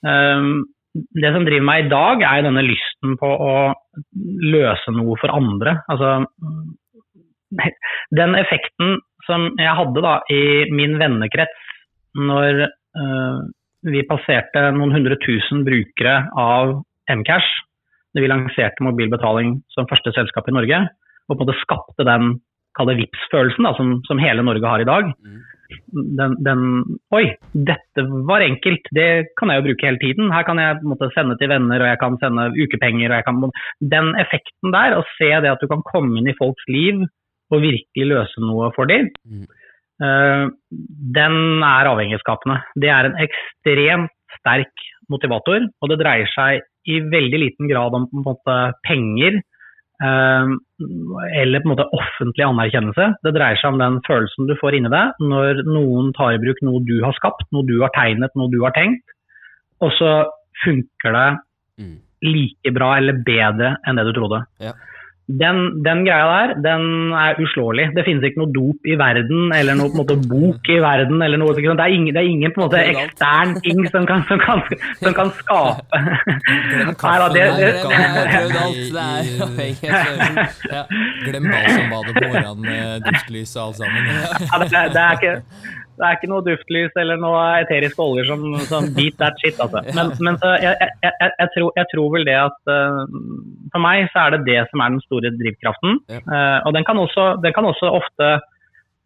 [0.05, 0.65] Um,
[1.17, 3.53] det som driver meg i dag, er denne lysten på å
[4.43, 5.77] løse noe for andre.
[5.91, 6.27] Altså,
[8.19, 11.73] den effekten som jeg hadde da i min vennekrets
[12.17, 13.39] når uh,
[13.87, 16.79] vi passerte noen hundre tusen brukere av
[17.11, 17.49] Mcash,
[18.15, 20.81] da vi lanserte mobilbetaling som første selskap i Norge,
[21.27, 22.37] og på en måte skapte den
[22.77, 25.13] VIPS-følelsen som, som, hele Norge har i dag.
[25.17, 25.45] Mm
[25.91, 26.63] den, den,
[27.15, 30.31] Oi, dette var enkelt, det kan jeg jo bruke hele tiden.
[30.33, 33.11] Her kan jeg måtte, sende til venner, og jeg kan sende ukepenger.
[33.11, 33.41] og jeg kan,
[33.95, 37.05] Den effekten der, å se det at du kan komme inn i folks liv
[37.53, 39.45] og virkelig løse noe for dem, mm.
[40.03, 40.47] uh,
[41.15, 42.57] den er avhengighetsskapende.
[42.75, 48.09] Det er en ekstremt sterk motivator, og det dreier seg i veldig liten grad om
[48.23, 48.57] måte,
[48.87, 49.39] penger
[50.03, 53.07] eller på en måte offentlig anerkjennelse.
[53.25, 56.61] Det dreier seg om den følelsen du får inni deg når noen tar i bruk
[56.65, 59.05] noe du har skapt, noe du har tegnet, noe du har tenkt,
[59.81, 60.11] og så
[60.63, 61.27] funker det
[61.81, 61.95] mm.
[62.29, 64.43] like bra eller bedre enn det du trodde.
[64.61, 64.75] Ja.
[65.27, 67.91] Den, den, greia der, den er uslåelig.
[67.95, 71.19] Det finnes ikke noe dop i verden, eller noe på en måte, bok i verden.
[71.21, 74.23] eller noe, Det er ingen, det er ingen på en måte, ekstern ting som kan,
[74.29, 74.61] som kan,
[75.03, 75.81] som kan skape
[76.71, 77.33] Glem kaffen.
[77.35, 77.83] det, det,
[81.27, 82.63] Glem balsambadet på morgenen,
[83.03, 83.99] duftlys og alt sammen.
[84.47, 85.35] Ja, det, det, er ikke
[85.97, 89.57] det er ikke noe duftlys eller noe eteriske oljer som, som beat that shit.
[89.63, 89.81] Altså.
[89.97, 92.99] Men, men jeg, jeg, jeg, tror, jeg, tror, vel det at uh,
[93.73, 95.97] for meg så er det det som er den store drivkraften.
[96.11, 96.21] Ja.
[96.27, 98.37] Uh, og den kan, også, den kan, også, ofte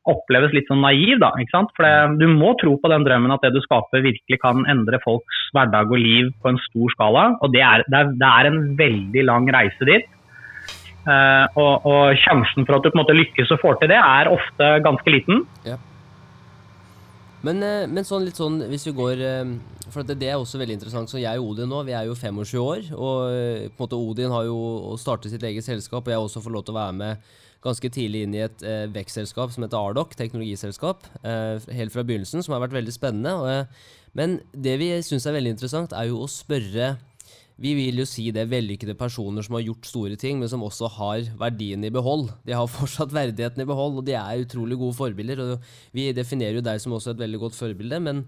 [0.10, 1.30] oppleves litt sånn naiv, da.
[1.40, 1.72] ikke sant?
[1.78, 5.00] For det, du må tro på den drømmen at det du skaper virkelig kan endre
[5.04, 7.28] folks hverdag og liv på en stor skala.
[7.46, 10.10] Og det er, det er, det er en veldig lang reise dit.
[11.02, 14.02] Uh, og, og, sjansen for at du på en måte lykkes og får til det,
[14.02, 15.46] er ofte ganske liten.
[15.66, 15.80] Ja.
[17.42, 19.54] Men, eh, men, sånn litt sånn, hvis vi går eh,
[19.90, 21.10] For det, er også veldig interessant.
[21.10, 22.92] Så jeg og Odin nå, vi er jo 25 år.
[22.96, 26.28] Og eh, på en måte Odin har jo startet sitt eget selskap, og jeg har
[26.28, 27.32] også fått lov til å være med
[27.62, 32.42] ganske tidlig inn i et eh, vekstselskap som heter Ardoc, teknologiselskap, eh, helt fra begynnelsen,
[32.42, 33.36] som har vært veldig spennende.
[33.38, 33.84] Og,
[34.18, 36.96] men det vi syns er veldig interessant, er jo å spørre
[37.62, 40.64] vi vil jo si det er vellykkede personer som har gjort store ting, men som
[40.66, 42.30] også har verdien i behold.
[42.48, 45.44] De har fortsatt verdigheten i behold, og de er utrolig gode forbilder.
[45.44, 48.26] og Vi definerer jo deg som også et veldig godt forbilde, men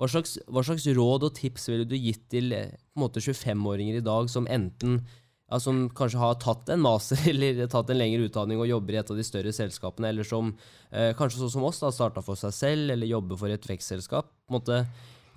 [0.00, 2.50] hva slags, hva slags råd og tips ville du gitt til
[2.98, 5.04] 25-åringer i dag som enten
[5.50, 9.00] ja, som kanskje har tatt en master eller tatt en lengre utdanning og jobber i
[9.02, 10.54] et av de større selskapene, eller som
[10.90, 14.32] eh, kanskje sånn som oss da, starta for seg selv eller jobber for et vekstselskap.
[14.50, 14.84] måte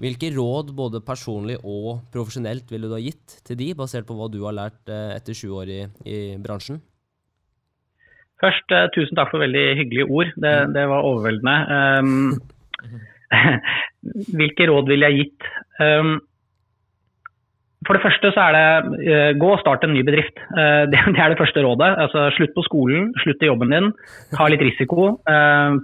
[0.02, 4.30] hvilke råd, både personlig og profesjonelt, ville du ha gitt til de, basert på hva
[4.30, 6.80] du har lært eh, etter sju år i, i bransjen?
[8.38, 10.32] Først, uh, tusen takk for veldig hyggelige ord.
[10.38, 10.74] Det, mm.
[10.76, 11.58] det var overveldende.
[11.98, 12.38] Um,
[14.40, 15.48] hvilke råd ville jeg gitt?
[15.82, 16.20] Um,
[17.88, 20.38] for det første så er det uh, gå og start en ny bedrift.
[20.54, 21.90] Uh, det, det, er det første rådet.
[22.06, 23.90] Altså, slutt på skolen, slutt i jobben din.
[24.38, 25.16] Ta litt risiko.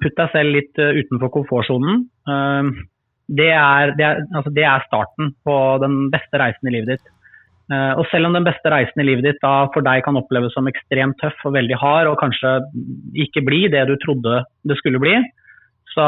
[0.05, 2.03] putt deg selv litt utenfor komfortsonen
[3.27, 7.11] det er, det, er, altså det er, starten på den beste reisen i livet ditt.
[7.71, 10.51] Uh, og selv om den beste reisen i livet ditt da for deg kan oppleves
[10.55, 12.57] som ekstremt tøff og veldig hard, og kanskje
[13.25, 15.15] ikke bli det du trodde det skulle bli,
[15.93, 16.03] så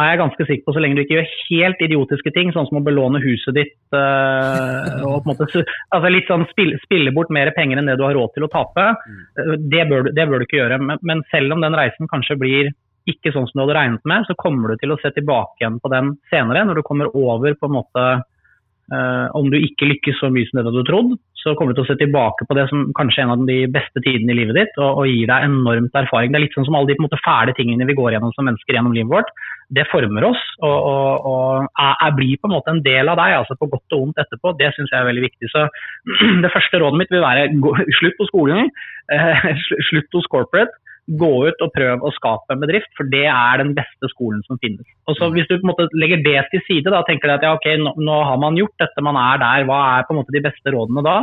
[0.00, 2.80] er jeg ganske sikker på så lenge du ikke gjør helt idiotiske ting, sånn som
[2.80, 7.30] å belåne huset ditt uh, og på en måte, altså litt sånn spille, spille, bort
[7.34, 10.42] mer penger enn det du har råd til å tape, uh, det, bør, det, bør,
[10.42, 10.80] du ikke gjøre.
[10.82, 12.72] Men, men selv om den reisen kanskje blir
[13.08, 15.80] ikke sånn som du hadde regnet med, så kommer du til å se tilbake igjen
[15.82, 16.66] på den senere.
[16.68, 20.58] Når du kommer over på en måte uh, Om du ikke lykkes så mye som
[20.58, 23.22] det du hadde trodd, så kommer du til å se tilbake på det som kanskje
[23.22, 26.32] er en av de beste tidene i livet ditt, og, og gir deg enormt erfaring.
[26.32, 28.34] Det er litt sånn som alle de på en måte, fæle tingene vi går gjennom
[28.36, 29.32] som mennesker gjennom livet vårt.
[29.72, 33.38] Det former oss og, og, og er, blir på en måte en del av deg,
[33.38, 34.52] altså på godt og vondt etterpå.
[34.60, 35.50] Det syns jeg er veldig viktig.
[35.54, 35.64] Så
[36.44, 38.70] det første rådet mitt vil være gå, slutt på skolen,
[39.14, 39.50] uh,
[39.88, 40.76] slutt hos corporate
[41.18, 44.60] gå ut og prøve å skape en bedrift, for det er den beste skolen som
[44.62, 44.86] finnes.
[45.10, 47.46] Og så Hvis du på en måte legger det til side, da tenker du at
[47.46, 50.20] ja, ok, nå, nå, har man gjort dette, man er der, hva er på en
[50.22, 51.16] måte de beste rådene da?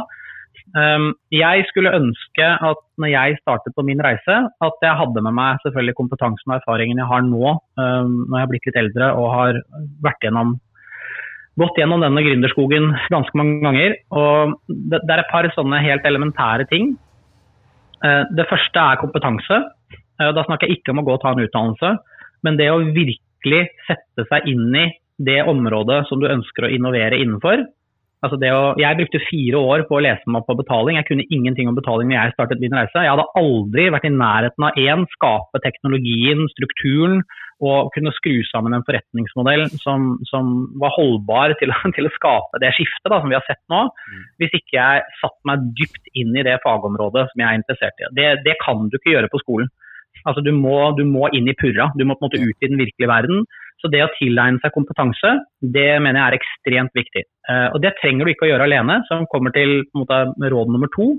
[0.76, 4.36] Um, jeg skulle ønske at når jeg startet på min reise,
[4.68, 8.44] at jeg hadde med meg selvfølgelig kompetansen og erfaringen jeg har nå, um, når jeg
[8.44, 9.62] har blitt litt eldre og har
[10.04, 10.58] vært gjennom
[11.58, 13.96] gått gjennom denne gründerskogen ganske mange ganger.
[14.12, 16.92] og det, det er et par sånne helt elementære ting.
[18.04, 19.64] Uh, det første er kompetanse.
[20.22, 21.96] Eh, da snakker jeg ikke om å gå og ta en utdannelse,
[22.46, 24.88] men det å virkelig sette seg inn i
[25.18, 27.66] det området som du ønsker å innovere innenfor.
[28.26, 30.98] Altså å, jeg brukte fire år på å lese meg på betaling.
[30.98, 33.04] Jeg kunne ingenting om betaling når jeg startet min reise.
[33.06, 37.22] Jeg hadde aldri vært i nærheten av én, skape teknologien, strukturen
[37.66, 40.50] og kunne skru sammen en forretningsmodell som, som
[40.82, 44.28] var holdbar til, til, å skape det skiftet da, som vi har sett nå, mm.
[44.42, 48.12] hvis ikke jeg satte meg dypt inn i det fagområdet som jeg er interessert i.
[48.18, 49.74] Det, det kan du ikke gjøre på skolen.
[50.26, 52.72] Altså du må, du må, inn i purra, du må på en måte ut i
[52.72, 53.46] den virkelige verden.
[53.82, 57.24] Så det å tilegne seg kompetanse, det mener jeg er ekstremt viktig.
[57.46, 60.90] Uh, og det trenger du ikke å gjøre alene, som kommer til måte, råd nummer
[60.96, 61.12] to.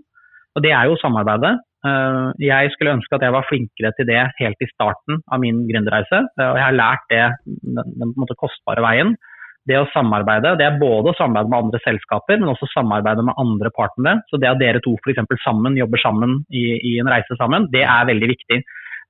[0.56, 1.54] Og det er jo samarbeidet.
[1.86, 5.62] Uh, jeg skulle ønske at jeg var flinkere til det helt i starten av min
[5.70, 6.24] gründerreise.
[6.34, 7.24] Uh, og jeg har lært det
[7.54, 9.14] den måte, kostbare veien.
[9.68, 13.36] Det å samarbeide, det er både å samarbeide med andre selskaper, men også samarbeide med
[13.40, 14.22] andre partnere.
[14.30, 15.20] Så det at dere to f.eks.
[15.44, 18.62] sammen jobber sammen i, i en reise sammen, det er veldig viktig.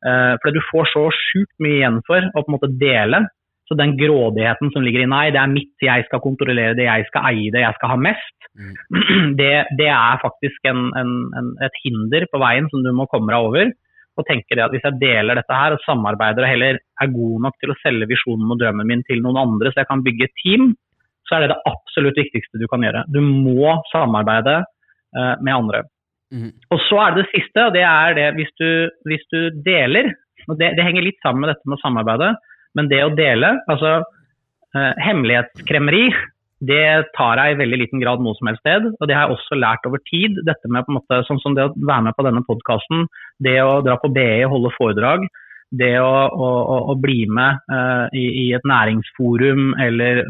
[0.07, 3.25] Uh, for du får så sjukt mye igjen for å på en måte dele.
[3.69, 7.05] Så den grådigheten som ligger i nei, det er mitt, jeg skal kontrollere det, jeg
[7.11, 8.71] skal eie det, jeg skal ha mest, mm.
[9.41, 13.35] det, det, er faktisk en, en, en, et hinder på veien som du må komme
[13.35, 13.75] deg over.
[14.19, 17.45] Og tenke det at hvis jeg deler dette her og samarbeider og heller er god
[17.45, 20.27] nok til å selge visjonen og drømmen min til noen andre, så jeg kan bygge
[20.27, 20.73] et team,
[21.29, 23.05] så er det det absolutt viktigste du kan gjøre.
[23.13, 25.85] Du må samarbeide uh, med andre.
[26.35, 26.53] Mm.
[26.75, 28.71] Og så er det det siste, og det er det hvis du,
[29.09, 30.13] hvis du deler.
[30.49, 32.35] og det, det, henger litt sammen med dette med samarbeidet,
[32.77, 33.99] men det å dele, altså
[34.77, 36.05] eh, hemmelighetskremmeri,
[36.69, 38.89] det tar jeg i veldig liten grad noe som helst sted.
[38.99, 40.41] Og det har jeg også lært over tid.
[40.47, 43.07] dette med på en måte, Sånn som det å være med på denne podkasten,
[43.39, 45.29] det å dra på BE, holde foredrag,
[45.71, 46.49] det å, å,
[46.93, 50.25] å bli med uh, i, i, et næringsforum eller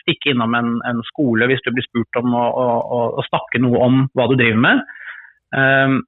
[0.00, 2.44] stikke innom en, en, skole hvis du blir spurt om å,
[3.20, 4.82] å snakke noe om hva du driver med.
[5.54, 6.02] Um,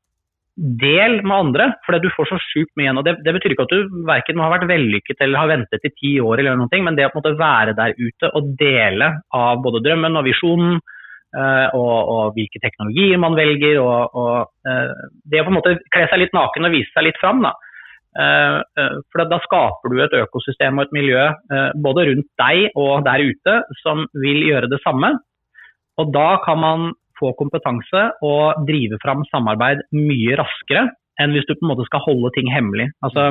[0.56, 2.98] del med andre, for du får så sjukt mye igjen.
[2.98, 5.92] og det, det, betyr ikke at du verken har vært vellykket eller har ventet i
[5.92, 9.82] ti år, eller noe, men det å måte, være der ute og dele av både
[9.84, 10.80] drømmen og visjonen,
[11.36, 15.76] uh, og, og, hvilke teknologier man velger, og, og uh, det å på en måte
[15.92, 17.44] kle seg litt naken og vise seg litt fram.
[17.44, 17.52] Da.
[18.16, 21.26] Uh, for da skaper du et økosystem og et miljø
[21.84, 25.18] både rundt deg og der ute som vil gjøre det samme.
[26.00, 30.88] Og da kan man få kompetanse og drive fram samarbeid mye raskere
[31.20, 32.90] enn hvis du på en måte skal holde ting hemmelig.
[33.04, 33.30] Altså,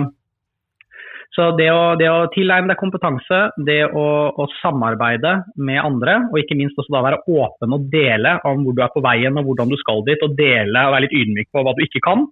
[1.35, 6.39] så det å, det å, tilegne deg kompetanse, det å, å, samarbeide med andre, og
[6.39, 9.49] ikke minst også da være åpen og dele om hvor du er på veien og
[9.49, 12.23] hvordan du skal dit, og dele og være litt ydmyk på hva du ikke kan,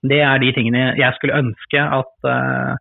[0.00, 2.72] det er de tingene jeg skulle ønske at uh,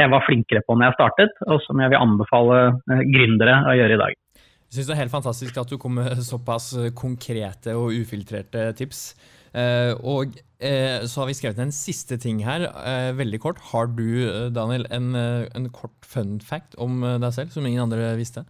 [0.00, 3.76] jeg var flinkere på når jeg startet, og som jeg vil anbefale uh, gründere å
[3.78, 4.22] gjøre i dag.
[4.66, 9.08] Jeg syns det er helt fantastisk at du kom med såpass konkrete og ufiltrerte tips.
[9.56, 13.62] Eh, og eh, så har vi skrevet en siste ting her, eh, veldig kort.
[13.72, 18.44] Har du, Daniel, en, en, kort fun fact om deg selv som ingen andre visste?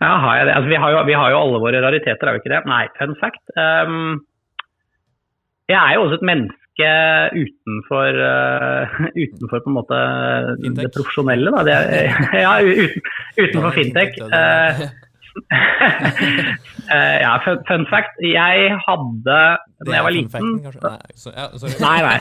[0.00, 0.56] ja, har jeg det?
[0.56, 2.64] Altså, vi, har jo, vi, har jo, alle våre rariteter, er vi ikke det?
[2.70, 3.44] Nei, fun fact.
[3.56, 4.24] Um,
[5.70, 10.00] jeg er jo også et menneske ikke utenfor, uh, utenfor på en måte
[10.64, 10.82] fintech.
[10.86, 11.52] det profesjonelle.
[11.52, 11.62] Da.
[11.66, 11.76] Det,
[12.44, 13.06] ja, uten,
[13.38, 14.18] utenfor fintech.
[15.50, 18.18] Uh, ja, fun, fun, fact.
[18.24, 19.38] Jeg hadde
[19.80, 20.44] da jeg var liten
[21.86, 22.18] Nei, nei.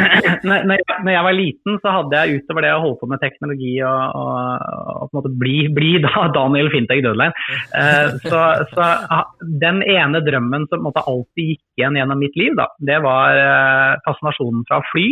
[0.46, 4.02] når, jeg, var liten, så hadde jeg utover det å holde på med teknologi og,
[4.20, 4.64] og,
[4.94, 7.34] og på en måte bli, bli da Daniel Fintech Dødlein,
[7.74, 8.42] uh, så,
[8.72, 8.88] så,
[9.62, 14.02] den ene drømmen som måtte alltid gikk igjen gjennom mitt liv, da, det var uh,
[14.06, 15.08] fascinasjonen fra fly.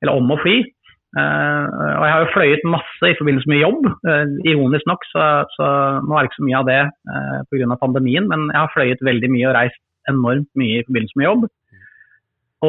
[0.00, 0.62] Eller om å fly.
[1.10, 1.66] Uh,
[1.98, 3.86] og jeg har jo fløyet masse i forbindelse med jobb.
[4.06, 5.24] Uh, ironisk nok, så,
[5.56, 5.66] så,
[6.06, 7.78] nå er det ikke så mye av det uh, pga.
[7.80, 9.80] pandemien, men jeg har fløyet veldig mye og reist
[10.10, 11.48] enormt mye i forbindelse med jobb.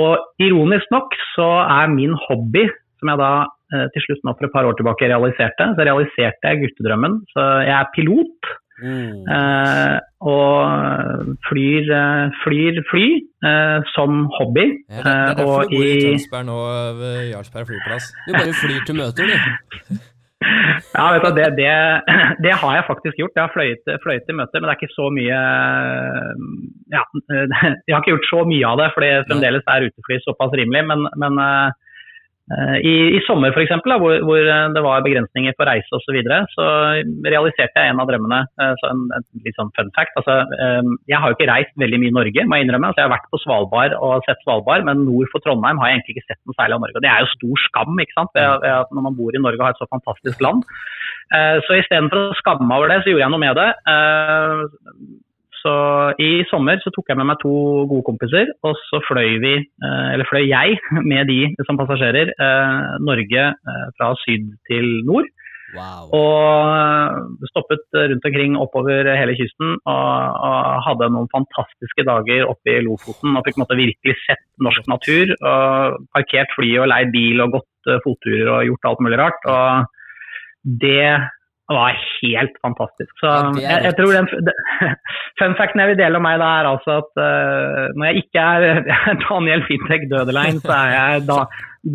[0.02, 2.66] Og ironisk nok så er min hobby,
[3.02, 3.32] som jeg da
[3.92, 7.14] til slutt nå for et par år tilbake realiserte, så realiserte jeg guttedrømmen.
[7.32, 8.50] Så jeg er pilot.
[8.82, 9.26] Mm.
[9.36, 9.98] Eh,
[10.34, 13.08] og flyr, eh, flyr fly
[13.50, 14.66] eh, som hobby.
[14.90, 16.58] Ja, det, er derfor du bor i Tønsberg nå,
[17.02, 18.10] ved Jarlsberg flyplass.
[18.28, 19.38] Du bare flyr til møter, du.
[20.42, 21.74] Ja, vet du, det, det,
[22.44, 23.36] det, har jeg faktisk gjort.
[23.38, 25.42] Jeg har fløyet, fløyet til møter, men det er ikke så mye
[26.96, 27.04] ja,
[27.86, 30.82] Jeg har ikke gjort så mye av det, fordi fremdeles er utefly såpass rimelig.
[30.90, 31.70] Men, men Eh,
[32.52, 36.66] I, I, sommer f.eks., hvor, hvor det var begrensninger på reise osv., så, videre, så
[37.24, 38.42] realiserte jeg en av drømmene.
[38.60, 40.18] Eh, så en, en litt sånn fun fact.
[40.20, 42.92] Altså, eh, jeg har jo ikke reist veldig mye i Norge, må jeg innrømme.
[42.92, 46.02] Altså, jeg har vært på Svalbard og sett Svalbard, men nord for Trondheim har jeg
[46.02, 47.00] egentlig ikke sett noe særlig av Norge.
[47.00, 48.44] Og det er jo stor skam ikke sant?
[48.92, 50.66] Når man bor i Norge og har et så fantastisk land.
[51.68, 53.70] Så istedenfor å skamme meg over det, så gjorde jeg noe med det.
[55.62, 55.74] Så
[56.22, 57.54] i sommer så tok jeg med meg to
[57.90, 60.80] gode kompiser, og så fløy vi, eh, eller fløy jeg
[61.12, 65.30] med de som passasjerer, eh, Norge eh, fra syd til nord.
[65.72, 66.10] Wow.
[66.18, 70.08] Og stoppet rundt omkring oppover hele kysten og,
[70.44, 73.38] og, hadde noen fantastiske dager oppe i Lofoten.
[73.40, 75.32] Og fikk måtte virkelig sett norsk natur.
[75.40, 79.48] og Parkert flyet og leid bil og gått fotturer og gjort alt mulig rart.
[79.48, 81.08] Og det
[81.72, 83.12] det var helt fantastisk.
[83.24, 84.28] Så jeg, jeg tror den
[85.40, 88.46] fun facten jeg vil dele om meg, da er altså at uh, når jeg ikke
[88.60, 91.40] er Daniel Fintech Dødelein, så er jeg da,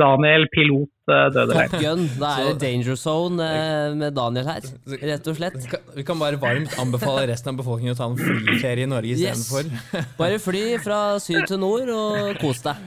[0.03, 1.71] Daniel Pilot uh, Dødelein.
[1.75, 2.05] Top Gun.
[2.23, 4.69] Da er det Danger Zone uh, med Daniel her,
[5.13, 5.71] rett og slett.
[5.99, 9.69] Vi kan bare varmt anbefale resten av befolkningen å ta en flyferie i Norge istedenfor.
[9.77, 10.13] Yes.
[10.17, 12.87] Bare fly fra syd til nord og kos deg.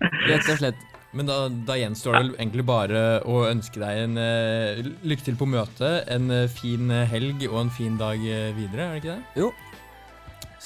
[0.00, 0.88] Rett og slett.
[1.16, 5.38] Men da, da, gjenstår det vel egentlig bare å ønske deg en uh, lykke til
[5.40, 9.14] på møtet, en uh, fin helg og en fin dag uh, videre, er det ikke
[9.14, 9.40] det?
[9.40, 9.48] Jo.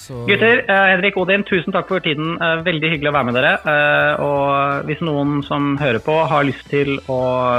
[0.03, 0.25] Så...
[0.27, 2.33] Gutter, Henrik Odin, tusen takk for tiden.
[2.65, 3.51] veldig hyggelig å være med dere.
[4.25, 7.19] og hvis noen som hører på har lyst til å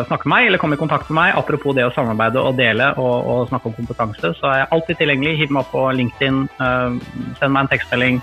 [0.10, 2.90] snakke med meg, eller komme i kontakt med meg, apropos det å samarbeide og dele
[2.98, 5.38] og, og snakke om kompetanse, så er jeg alltid tilgjengelig.
[5.40, 8.20] Hiv meg opp på LinkedIn, send meg en tekstmelding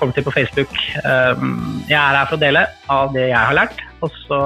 [0.00, 0.72] kommer til på Facebook.
[1.04, 4.38] Ehm, jeg er her for å dele av det jeg har lært, og så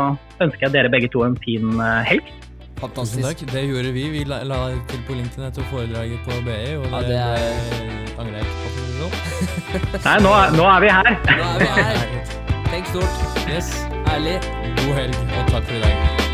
[0.42, 2.30] ønsker jeg dere begge to en fin eh, helg.
[2.82, 3.22] Fantastisk.
[3.22, 3.52] takk.
[3.52, 4.08] Det gjorde vi.
[4.10, 4.56] Vi la, la
[4.90, 8.46] til på LinkedIn etter foredraget på BI, og Ja, det, det er- det angrer jeg
[8.48, 8.70] ikke på.
[8.82, 10.02] det sånn.
[10.08, 11.12] Nei, nå, er- nå er vi her.
[11.30, 12.04] Nå er vi her.
[12.72, 13.48] Tenk stort.
[13.48, 13.72] Yes.
[14.10, 14.38] Ærlig.
[14.82, 16.31] God helg, og takk for i dag.